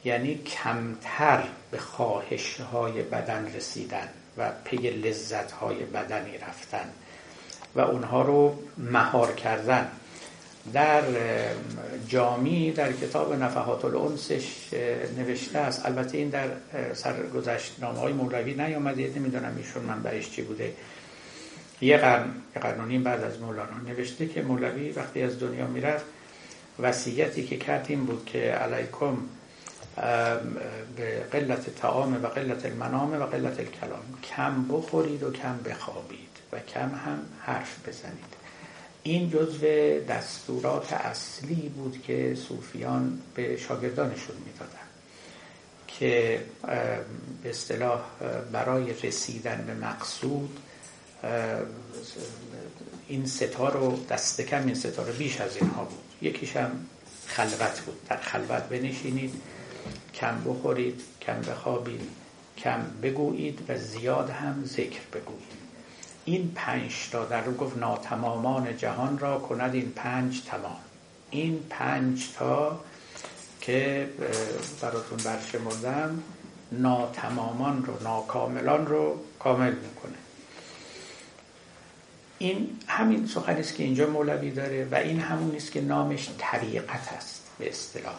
[0.05, 4.09] یعنی کمتر به خواهش های بدن رسیدن
[4.39, 6.91] و پی لذت های بدنی رفتن
[7.75, 9.89] و اونها رو مهار کردن.
[10.72, 11.02] در
[12.08, 14.68] جامی در کتاب نفحات الانسش
[15.18, 15.86] نوشته است.
[15.86, 16.48] البته این در
[16.94, 19.12] سرگذشت نامه های مولوی نیامده.
[19.16, 20.72] نمی‌دونم ایشون منبعش چی بوده.
[21.80, 26.04] یه قرن یه قرن بعد از مولانا نوشته که مولوی وقتی از دنیا می‌رفت
[26.78, 29.16] وصیتی که کرد این بود که علیکم
[30.96, 34.02] به قلت تعام و قلت المنام و قلت الکلام
[34.36, 38.39] کم بخورید و کم بخوابید و کم هم حرف بزنید.
[39.11, 39.66] این جزو
[40.08, 44.86] دستورات اصلی بود که صوفیان به شاگردانشون می‌دادن
[45.86, 46.40] که
[47.42, 48.00] به اصطلاح
[48.52, 50.58] برای رسیدن به مقصود
[53.08, 56.04] این ستا رو دست کم این ستا رو بیش از اینها بود.
[56.22, 56.70] یکیش هم
[57.26, 58.00] خلوت بود.
[58.08, 59.34] در خلوت بنشینید
[60.14, 62.08] کم بخورید کم بخوابید
[62.58, 65.59] کم بگویید و زیاد هم ذکر بگویید.
[66.25, 70.77] این پنج تا در رو گفت ناتمامان جهان را کند این پنج تمام.
[71.31, 72.81] این پنج تا
[73.61, 74.09] که
[74.83, 76.23] براتون برشمردم
[76.73, 80.16] ناتمامان رو ناکاملان رو کامل می‌کنه.
[82.39, 87.12] این همین سخنی است که اینجا مولوی داره و این همون است که نامش طریقت
[87.12, 88.18] است به اصطلاح.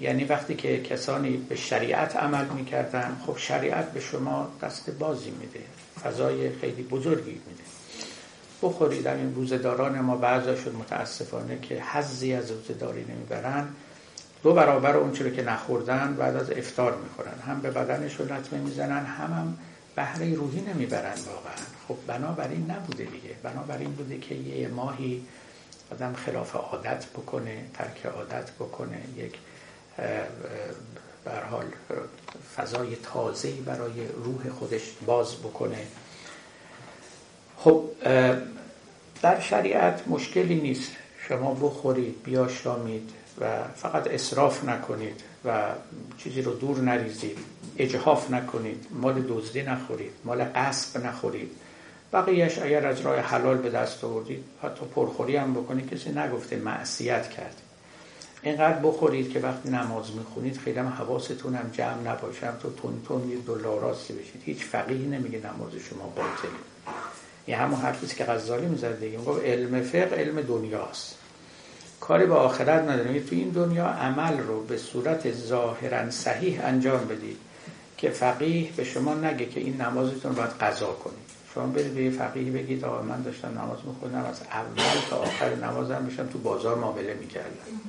[0.00, 5.60] یعنی وقتی که کسانی به شریعت عمل می‌کردن خب شریعت به شما دست بازی میده.
[6.04, 7.62] فضای خیلی بزرگی میده.
[8.62, 13.68] بخورید این روزداران ما بعضاشون متاسفانه که حزی از روزداری نمی‌برن.
[14.42, 17.38] دو برابر اون چیزی که نخوردن بعد از افتار می‌خورن.
[17.46, 19.58] هم به بدنشون لطمه می‌زنن هم هم
[19.96, 21.66] بهره روحی نمی‌برن واقعا.
[21.88, 23.34] خب بنابراین نبوده دیگه.
[23.42, 25.26] بنابراین بوده که یه ماهی
[25.92, 29.34] آدم خلاف عادت بکنه ترک عادت بکنه یک
[31.24, 31.64] بر حال
[32.56, 35.86] فضای تازه‌ای برای روح خودش باز بکنه.
[37.56, 37.84] خب
[39.22, 40.90] در شریعت مشکلی نیست.
[41.28, 43.10] شما بخورید بیاشامید
[43.40, 45.68] و فقط اصراف نکنید و
[46.18, 47.38] چیزی رو دور نریزید
[47.78, 51.50] اجحاف نکنید مال دزدی نخورید مال قصب نخورید.
[52.12, 55.90] بقیهش اگر از راه حلال به دست آوردید حتی پرخوری هم بکنید.
[55.90, 57.62] کسی نگفته معصیت کرد.
[58.42, 63.22] اینقدر بخورید که وقتی نماز می‌خونید خیلی هم حواستون هم جمع نباشه تو تون تون
[63.22, 64.42] دید راستی بشید.
[64.44, 66.50] هیچ فقیه نمیگه نماز شما باطله
[67.46, 69.18] این همون حرفی که غزالی می‌زد دیگه.
[69.18, 71.14] گفت علم فقه علم دنیاست.
[72.00, 73.20] کاری به آخرت نداره.
[73.20, 77.36] تو این دنیا عمل رو به صورت ظاهرا صحیح انجام بدید
[77.96, 81.32] که فقیه به شما نگه که این نمازتون باید قضا کنید.
[81.54, 86.02] شما برید به فقیه بگید آقا من داشتم نماز میخوندم از اول تا آخر نمازم
[86.02, 87.80] میشم تو بازار معامله می‌کردم.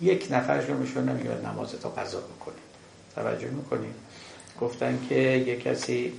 [0.00, 2.58] یک نفرشون میشون نمیگه نماز تا قضا بکنید
[3.14, 3.94] توجه می‌کنید
[4.60, 6.12] گفتن که یک کسی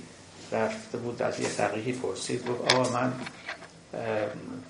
[0.52, 3.12] رفته بود از یه فقیهی پرسید گفت آقا من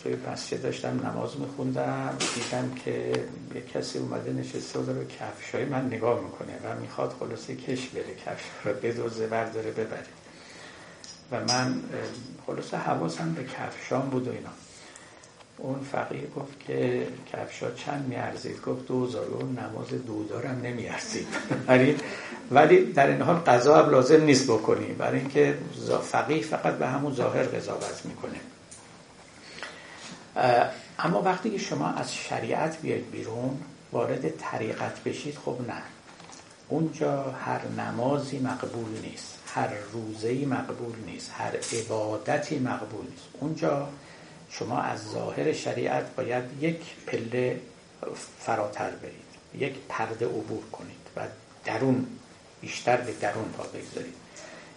[0.02, 5.86] توی مسجد داشتم نماز میخوندم دیدم که یک کسی اومده نشسته و داره کفشای من
[5.86, 10.06] نگاه می‌کنه و می‌خواد خلاصه کش بره کفش رو بدوزه برداره ببره.
[11.32, 11.82] و من
[12.46, 14.50] خلاصه حواسم به کفشان بود و اینا.
[15.62, 21.26] اون فقیه گفت که کفشا چند میارزید؟ گفت دوزار اون نماز دودارم نمیارزید.
[21.68, 21.96] ولی
[22.50, 24.86] ولی در این حال قضا هم لازم نیست بکنی.
[24.86, 25.58] برای اینکه
[26.02, 28.40] فقیه فقط به همون ظاهر قضاوت می‌کنه.
[30.98, 33.58] اما وقتی که شما از شریعت بیاید بیرون
[33.92, 35.82] وارد طریقت بشید خب نه.
[36.68, 39.38] اونجا هر نمازی مقبول نیست.
[39.46, 41.30] هر روزهی مقبول نیست.
[41.34, 43.28] هر عبادتی مقبول نیست.
[43.40, 43.88] اونجا
[44.52, 47.60] شما از ظاهر شریعت باید یک پله
[48.38, 51.20] فراتر برید یک پرده عبور کنید و
[51.64, 52.06] درون
[52.60, 54.14] بیشتر به درون پا بگذارید.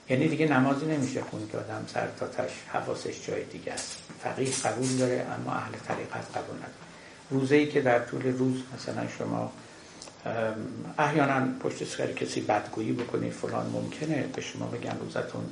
[0.10, 3.98] یعنی دیگه نمازی نمیشه خون که آدم سر تا تش حواسش جای دیگه است.
[4.24, 6.86] فقیه قبول داره اما اهل طریقت قبول نداره.
[7.30, 9.52] روزه که در طول روز مثلا شما
[10.98, 15.44] احیانا پشت سر کسی بدگویی بکنید فلان ممکنه به شما بگن روزتون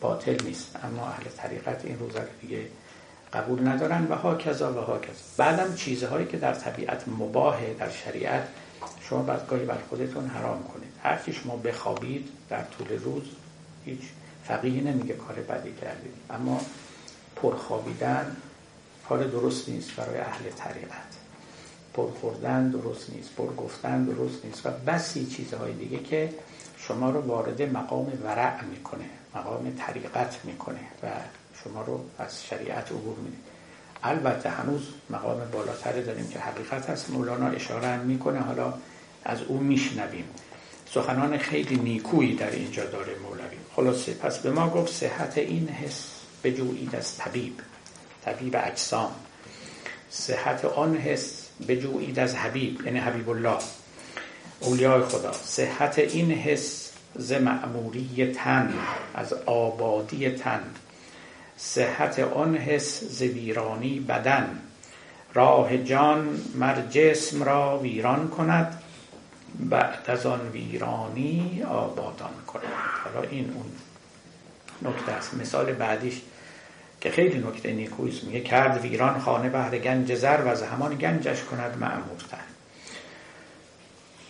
[0.00, 0.76] باطل نیست.
[0.84, 2.66] اما اهل طریقت این روزه دیگه
[3.32, 5.14] قبول ندارن و ها کذا و ها کذا.
[5.36, 8.48] بعدم چیزهایی که در طبیعت مباهه در شریعت
[9.00, 10.92] شما بعد گاهی بر خودتون حرام کنید.
[11.02, 13.22] هر شما بخوابید در طول روز
[13.84, 14.00] هیچ
[14.44, 16.60] فقیه نمیگه کار بدی کردید اما
[17.36, 18.36] پرخوابیدن
[19.08, 21.12] کار درست نیست برای اهل طریقت
[21.94, 26.34] پر خوردن درست نیست پر گفتن درست نیست و بسی چیزهای دیگه که
[26.78, 29.04] شما رو وارد مقام ورع می‌کنه
[29.34, 31.06] مقام طریقت می‌کنه و
[31.64, 33.36] شما رو از شریعت عبور میده.
[34.02, 37.10] البته هنوز مقام بالاتر داریم که حقیقت هست.
[37.10, 38.40] مولانا اشاره هم می‌کنه.
[38.40, 38.74] حالا
[39.24, 40.24] از او میشنویم.
[40.94, 43.56] سخنان خیلی نیکویی در اینجا داره مولوی.
[43.76, 46.08] خلاصه پس به ما گفت صحت این حس
[46.44, 47.52] بجویید از طبیب.
[48.24, 49.12] طبیب اجسام.
[50.10, 52.86] صحت آن حس بجویید از حبیب.
[52.86, 53.58] یعنی حبیب الله
[54.60, 55.32] اولیای خدا.
[55.32, 58.74] صحت این حس ز معموری تن
[59.14, 60.62] از آبادی تن.
[61.64, 63.22] صحت آن حس ز
[64.08, 64.58] بدن.
[65.34, 68.82] راه جان مر جسم را ویران کند
[69.58, 72.62] بعد از آن ویرانی آبادان کند.
[73.04, 73.64] حالا این اون
[74.92, 75.34] نکته است.
[75.34, 76.20] مثال بعدیش
[77.00, 81.42] که خیلی نکته نیکویست میگه کرد ویران خانه بهر گنج زر و از همان گنجش
[81.42, 82.38] کند معمورتر.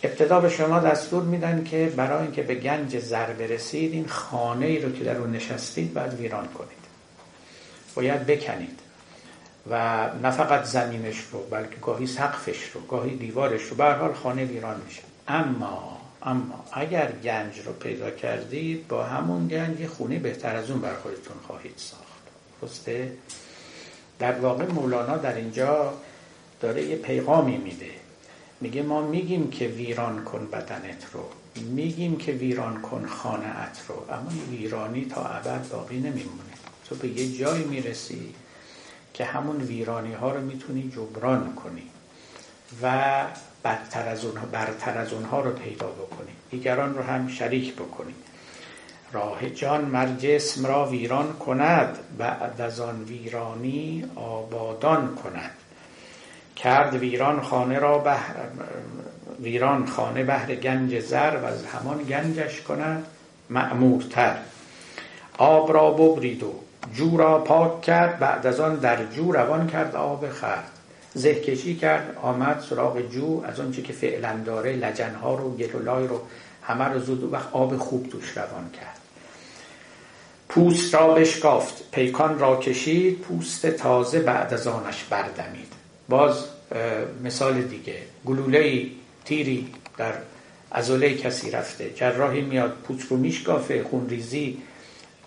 [0.03, 4.79] ابتدا به شما دستور میدن که برای اینکه به گنج زر برسید این خانه ای
[4.79, 6.82] رو که در اون نشستید باید ویران کنید.
[7.95, 8.79] باید بکنید.
[9.69, 14.45] و نه فقط زمینش رو بلکه گاهی سقفش رو گاهی دیوارش رو به حال خانه
[14.45, 15.01] ویران میشه.
[15.27, 20.93] اما اما اگر گنج رو پیدا کردید با همون گنج خونه بهتر از اون بر
[20.93, 22.03] خودتون خواهید ساخت.
[22.61, 23.11] درسته؟
[24.19, 25.93] در واقع مولانا در اینجا
[26.61, 27.89] داره یه پیغامی میده.
[28.61, 31.23] میگه ما میگیم که ویران کن بدنت رو.
[31.61, 33.95] میگیم که ویران کن خانهت رو.
[34.13, 36.52] اما ویرانی تا ابد باقی نمیمونه.
[36.93, 38.33] تو به یه جایی می‌رسی
[39.13, 41.89] که همون ویرانی ها رو می‌تونی جبران کنی
[42.81, 43.25] و
[43.63, 46.31] بدتر از اونها برتر از اونها رو پیدا بکنی.
[46.51, 48.13] دیگران رو هم شریک بکنی.
[49.11, 55.51] راه جان مر جسم را ویران کند بعد از آن ویرانی آبادان کند.
[56.55, 58.35] کرد ویران خانه را بهر
[59.39, 63.05] ویران خانه بهر گنج زر و از همان گنجش کند
[63.49, 64.37] معمورتر.
[65.37, 66.62] آب را ببرید و
[66.93, 70.69] جو را پاک کرد بعد از آن در جو روان کرد آب خرد
[71.13, 76.21] زهکشی کرد آمد سراغ جو از آنچه که فعلا داره لجنها رو گلولای رو
[76.63, 78.99] همه رو زود وقت آب خوب توش روان کرد.
[80.49, 85.73] پوست را بشکافت پیکان را کشید پوست تازه بعد از آنش بردمید.
[86.09, 86.45] باز
[87.23, 88.85] مثال دیگه گلوله
[89.25, 89.67] تیری
[89.97, 90.13] در
[90.71, 94.61] ازوله کسی رفته جراحی میاد پوست رو میشکافه خونریزی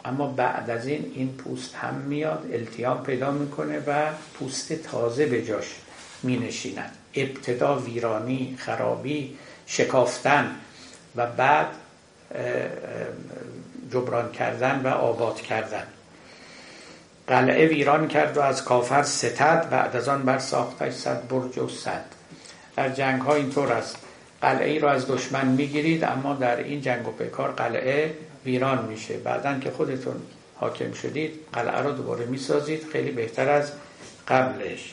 [0.07, 5.45] اما بعد از این این پوست هم میاد التیام پیدا می‌کنه و پوست تازه به
[5.45, 5.75] جاش
[6.23, 6.51] می
[7.15, 9.37] ابتدا ویرانی خرابی
[9.67, 10.51] شکافتن
[11.17, 11.67] و بعد
[13.93, 15.87] جبران کردن و آباد کردن.
[17.27, 21.69] قلعه ویران کرد و از کافر ستد بعد از آن بر ساختش صد برج و
[21.69, 22.05] صد.
[22.77, 23.97] در جنگ ها اینطور است.
[24.43, 28.15] قلعه ای رو از دشمن می‌گیرید اما در این جنگ و پیکار قلعه
[28.47, 29.17] ویران میشه.
[29.17, 30.17] بعدا که خودتون
[30.55, 32.87] حاکم شدید قلعه رو دوباره می‌سازید.
[32.93, 33.73] خیلی بهتر از
[34.29, 34.93] قبلش.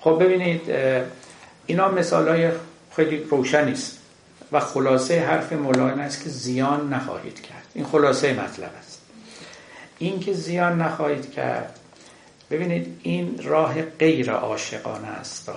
[0.00, 0.62] خب ببینید
[1.66, 2.50] اینا مثال های
[2.96, 3.74] خیلی روشنی
[4.52, 7.66] و خلاصه حرف مولانا است که زیان نخواهید کرد.
[7.74, 9.00] این خلاصه مطلب است.
[9.98, 11.78] این که زیان نخواهید کرد
[12.50, 15.50] ببینید این راه غیر عاشقانه است.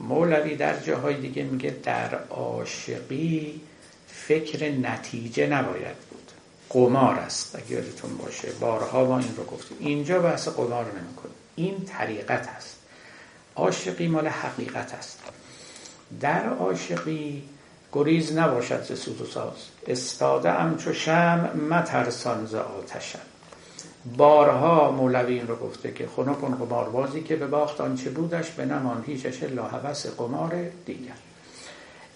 [0.00, 3.60] مولوی در جاهای دیگه میگه در عاشقی
[4.08, 5.96] فکر نتیجه نباید
[6.70, 7.56] قمار است.
[7.56, 8.48] اگه یادتون باشه.
[8.60, 9.76] بارها ما این رو گفتیم.
[9.80, 12.76] اینجا بحث قمار نمی‌کنه این طریقت است.
[13.56, 15.18] عاشقی مال حقیقت است.
[16.20, 17.42] در عاشقی
[17.92, 19.54] گریز نباشد ز سوز و ساز.
[19.86, 23.18] استاده ام چو شم مترسان ز آتشم.
[24.16, 28.64] بارها مولوی این رو گفته که خنک کن قماربازی که به باخت آنچه بودش به
[28.64, 31.12] نمان هیچش الا هوس قمار دیگر.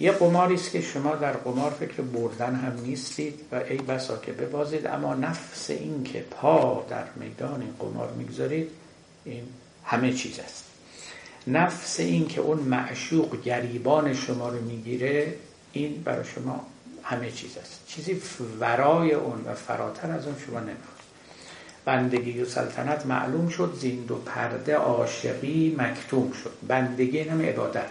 [0.01, 4.33] یه قماری است که شما در قمار فکر بردن هم نیستید و ای بسا که
[4.33, 4.87] ببازید.
[4.87, 8.71] اما نفس این که پا در میدان این قمار می‌گذارید
[9.25, 9.43] این
[9.85, 10.65] همه چیز است.
[11.47, 15.35] نفس این که اون معشوق گریبان شما رو می‌گیره
[15.73, 16.67] این برای شما
[17.03, 17.81] همه چیز است.
[17.87, 18.23] چیزی
[18.61, 20.95] ورای اون و فراتر از اون شما نمی‌خواد.
[21.85, 26.53] بندگی و سلطنت معلوم شد زین دو پرده عاشقی مکتوم شد.
[26.69, 27.91] بندگی هم عبادت.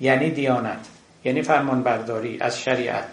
[0.00, 0.86] یعنی دیانت.
[1.24, 3.08] یعنی فرمان برداری از شریعت.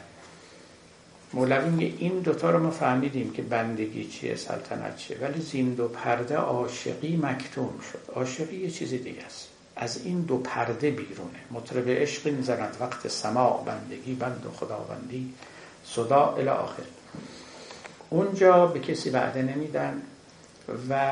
[1.33, 5.17] مولوی میگه این دوتا رو ما فهمیدیم که بندگی چیه سلطنت چیه.
[5.21, 8.13] ولی زین دو پرده عاشقی مکتوم شد.
[8.13, 9.47] عاشقی یه چیزی دیگه است.
[9.75, 11.39] از این دو پرده بیرونه.
[11.51, 15.33] مطرب عشق می‌زند وقت سماع بندگی بند و خداوندی.
[15.85, 16.83] صدا الی آخر.
[18.09, 20.01] اونجا به کسی وعده نمیدن
[20.89, 21.09] و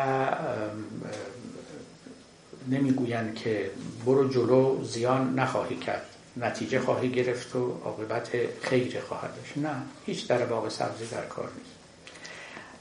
[2.67, 3.71] نمی‌گویند که
[4.05, 6.08] برو جلو زیان نخواهی کرد.
[6.39, 8.29] نتیجه خواهی گرفت و عاقبت
[8.61, 9.57] خیر خواهد داشت.
[9.57, 9.75] نه
[10.05, 11.75] هیچ در باغ سبزی در کار نیست.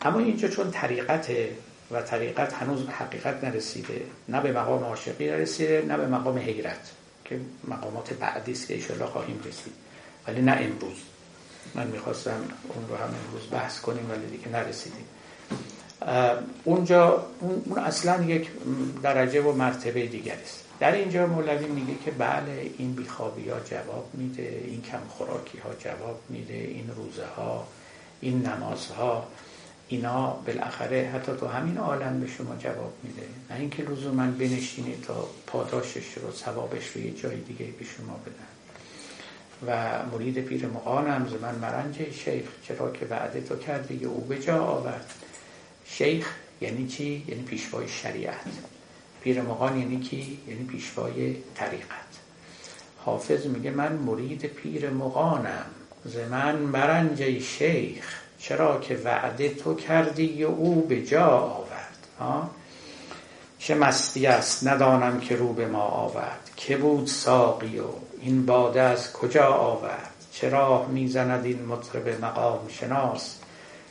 [0.02, 1.30] اما اینجا چون طریقت
[1.90, 6.90] و طریقت هنوز حقیقت نرسیده نه به مقام عاشقی نرسیده نه به مقام حیرت
[7.24, 9.72] که مقامات بعدی است که ایشالله خواهیم رسید.
[10.26, 10.96] ولی نه امروز.
[11.74, 12.40] من می‌خواستم
[12.74, 15.04] اون رو هم امروز بحث کنیم ولی دیگه نرسیدیم.
[16.64, 18.48] اونجا اون اصلا یک
[19.02, 20.64] درجه و مرتبه دیگر است.
[20.80, 25.70] در اینجا مولوی میگه که بله این بیخوابی ها جواب میده این کم خوراکی ها
[25.78, 27.66] جواب میده این روزه ها
[28.20, 29.26] این نماز ها
[29.88, 33.22] اینا بالاخره حتی تو همین عالم به شما جواب میده.
[33.50, 33.82] نه اینکه
[34.14, 38.48] من بنشینی تا پاداشش رو ثوابش رو یه جای دیگه به شما بدن.
[39.66, 44.38] و مرید پیر مقانم ز من مرنج شیخ چرا که وعده تو کردی او به
[44.38, 45.14] جا آورد.
[45.84, 48.46] شیخ یعنی چی؟ یعنی پیشوای شریعت.
[49.20, 52.08] پیر مقان یعنی کی؟ یعنی پیشوای طریقت.
[52.98, 55.66] حافظ میگه من مرید پیر مقانم
[56.04, 61.98] ز من مرنج شیخ چرا که وعده تو کردی و او به جا آورد.
[62.20, 62.50] ها؟
[63.58, 66.50] چه مستی است ندانم که رو به ما آورد.
[66.56, 67.84] که بود ساقی و
[68.20, 73.38] این باده از کجا آورد؟ چرا می‌زند این مطرب مقام شناس؟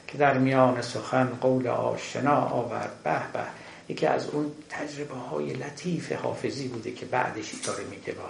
[0.07, 2.91] که در میان سخن قول آشنا آورد.
[3.03, 3.66] به به.
[3.89, 8.29] یکی از اون تجربه های لطیف حافظی بوده که بعدش داره میگه با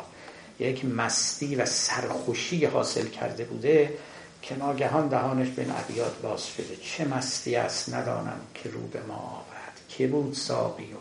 [0.60, 3.94] یک مستی و سرخوشی حاصل کرده بوده.
[4.42, 6.76] که ناگهان دهانش به این ابیات باز شده.
[6.82, 9.80] چه مستی است ندانم که رو به ما آورد.
[9.90, 10.98] که بود ساقی و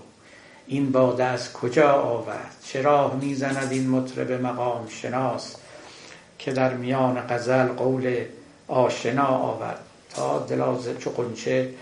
[0.67, 5.55] این باده از کجا آورد؟ چرا می‌زند این مطرب مقام شناس
[6.39, 8.25] که در میان غزل قول
[8.69, 9.81] آشنا آورد؟
[10.11, 11.75] تا دلاز چو قنچه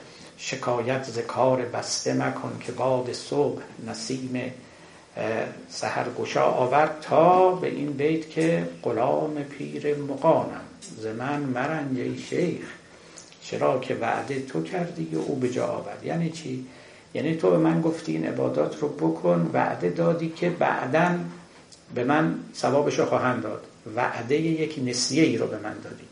[0.47, 4.53] شکایت ز کار بسته مکن که باد صبح نسیم
[5.68, 10.61] سهر گشا آورد تا به این بیت که غلام پیر مقانم
[10.99, 12.64] ز من مرنج شیخ
[13.42, 16.05] چرا که وعده تو کردی و او به جا آورد.
[16.05, 16.66] یعنی چی؟
[17.14, 21.18] یعنی تو به من گفتی این عبادات رو بکن وعده دادی که بعدا
[21.95, 23.64] به من ثوابش رو خواهند داد.
[23.97, 26.05] وعده یک نسیه ای رو به من دادی.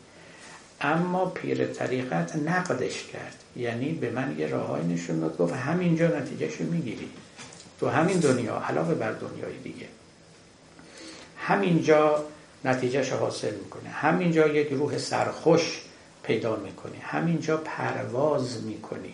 [0.83, 3.43] اما پیر طریقت نقدش کرد.
[3.55, 7.09] یعنی به من یه راههای نشون داد گفت همینجا نتیجهش رو می‌گیری.
[7.79, 9.85] تو همین دنیا علاوه بر دنیای دیگه.
[11.37, 12.23] همینجا
[12.65, 13.89] نتیجهش حاصل می‌کنه.
[13.89, 15.81] همینجا یک روح سرخوش
[16.23, 16.97] پیدا می‌کنی.
[17.01, 19.13] همینجا پرواز می‌کنی.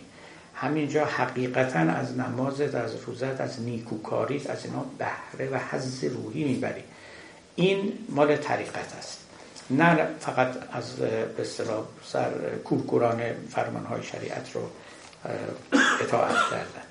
[0.54, 6.82] همینجا حقیقتا از نمازت از روزت از نیکوکاریت از اینا بهره و حز روحی می‌بری.
[7.56, 9.19] این مال طریقت است.
[9.70, 10.96] نه فقط از
[11.36, 11.44] به
[12.04, 12.30] سر
[12.64, 14.60] کورکوران فرمان های شریعت رو
[16.00, 16.82] اطاعت کردن.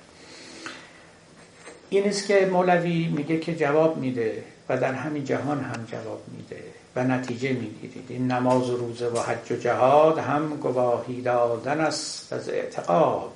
[1.90, 6.62] این است که مولوی میگه که جواب میده و در همین جهان هم جواب میده
[6.96, 8.06] و نتیجه می‌گیرید.
[8.08, 13.30] این نماز و روزه و حج و جهاد هم گواهی دادن است از اعتقاد.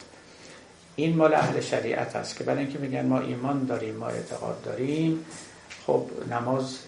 [0.97, 5.25] این مال اهل شریعت است که برای اینکه میگن ما ایمان داریم ما اعتقاد داریم
[5.87, 6.79] خب نماز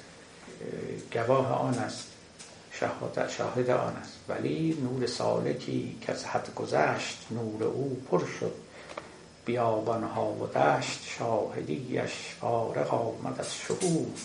[1.12, 2.15] گواه آن است.
[2.80, 4.18] شاهد آن است.
[4.28, 8.54] ولی نور سالکی که از حد گذشت نور او پر شد.
[9.44, 14.18] بیابانها و دشت شاهدیش فارغ آمد از شهود.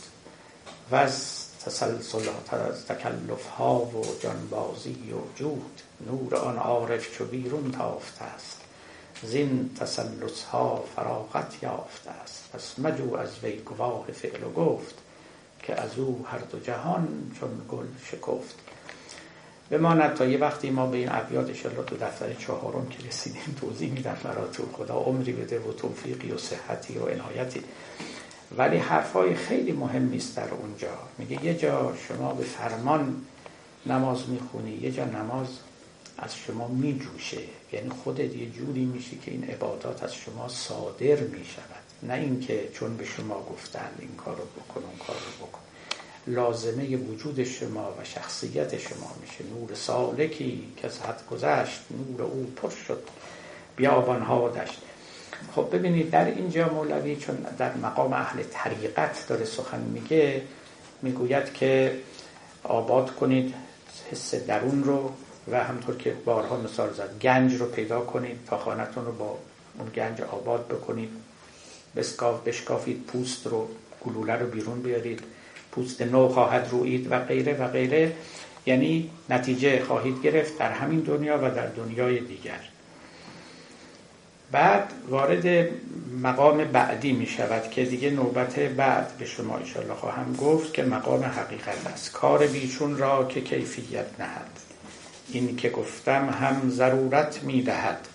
[0.91, 7.71] و از تسلسل از تکلف ها و جانبازی و جود نور آن عارف چو بیرون
[7.71, 8.61] تافته است.
[9.23, 12.49] زین تسلس ها فراغت یافته است.
[12.53, 14.95] پس مجو از وی گواه فعل و گفت.
[15.63, 18.55] که از او هر دو جهان چون گل شکفت.
[19.71, 23.91] بماند تا یه وقتی ما به این ابیات اشالله تو دفتر چهارم که رسیدیم توضیح
[23.91, 27.63] میدم براتون خدا عمری بده و توفیقی و صحتی و عنایتی.
[28.57, 30.97] ولی حرفای خیلی مهم است در اونجا.
[31.17, 33.15] میگه یه جا شما به فرمان
[33.85, 35.47] نماز می‌خونی یه جا نماز
[36.17, 37.41] از شما میجوشه.
[37.73, 41.80] یعنی خودت یه جوری میشی که این عبادات از شما صادر می‌شود.
[42.03, 45.59] نه اینکه چون به شما گفتن این کار رو بکن اون کار رو بکن.
[46.27, 49.43] لازمه وجود شما و شخصیت شما میشه.
[49.43, 53.03] نور سالکی که از حد گذشت نور او پر شد.
[53.75, 54.81] بیابانها دشت
[55.55, 60.41] خب ببینید در اینجا مولوی چون در مقام اهل طریقت داره سخن میگه
[61.01, 61.99] می‌گوید که
[62.63, 63.53] آباد کنید
[64.11, 65.11] حس درون رو
[65.51, 69.37] و همطور که بارها مثال زد گنج رو پیدا کنید تا خانتون رو با
[69.79, 71.09] اون گنج آباد بکنید.
[71.95, 73.67] بسکاف بشکافید پوست رو
[74.05, 75.19] گلوله رو بیرون بیارید.
[75.71, 78.11] پوست نو خواهد روید و غیره و غیره.
[78.65, 82.59] یعنی نتیجه خواهید گرفت در همین دنیا و در دنیای دیگر.
[84.51, 85.69] بعد وارد
[86.21, 91.23] مقام بعدی می شود که دیگه نوبت بعد به شما ایشالله خواهم گفت که مقام
[91.23, 92.11] حقیقت است.
[92.11, 94.59] کار بیچون را که کیفیت نهد.
[95.29, 98.07] این که گفتم هم ضرورت می دهد.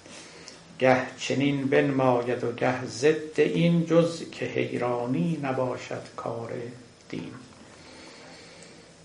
[0.79, 6.53] گه چنین بنماید و گه ضد این جز که حیرانی نباشد کار
[7.09, 7.33] دین.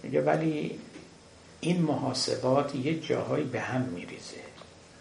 [0.03, 0.79] میگه ولی
[1.59, 4.41] این محاسبات یه جاهایی به هم میریزه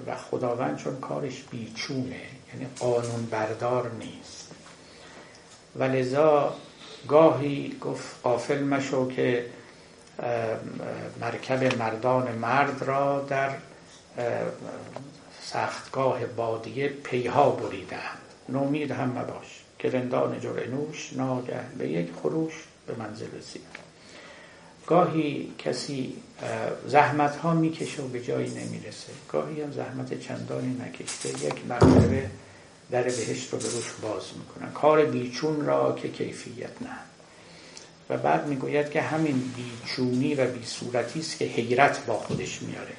[0.07, 2.21] و خداوند چون کارش بیچونه
[2.53, 4.51] یعنی قانون بردار نیست.
[5.77, 6.55] و لذا
[7.09, 9.47] گاهی گفت قافل مشو که
[11.21, 13.51] مرکب مردان مرد را در
[15.53, 17.99] سختگاه بادیه پیها بریدن
[18.49, 22.53] نومید هم مباش که رندان جرعنوش ناگه به یک خروش
[22.87, 23.63] به منزل رسید.
[24.87, 26.17] گاهی کسی
[26.87, 29.13] زحمت ها می‌کشه و به جایی نمی‌رسه.
[29.29, 31.29] گاهی هم زحمت چندانی نکشته.
[31.29, 32.31] یک مرتبه
[32.91, 34.73] در بهشت رو به روش باز می‌کنن.
[34.73, 36.97] کار بیچون را که کیفیت نه.
[38.11, 42.93] و بعد می‌گوید که همین بیچونی و بیصورتی است که حیرت با خودش میاره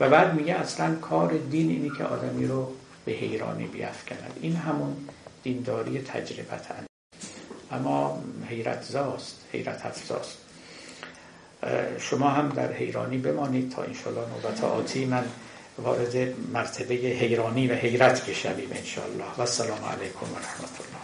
[0.00, 2.72] و بعد میگه اصلا کار دین اینی که آدمی رو
[3.04, 4.38] به حیرانی بیافکند.
[4.40, 4.96] این همون
[5.42, 6.66] دینداری تجربت
[7.72, 10.38] اما حیرت زاست حیرت افزاست.
[11.98, 15.24] شما هم در حیرانی بمانید تا انشالله نوبت آتی من
[15.78, 16.16] وارد
[16.52, 21.03] مرتبه حیرانی و حیرت بشویم انشالله و السلام علیکم و رحمت الله.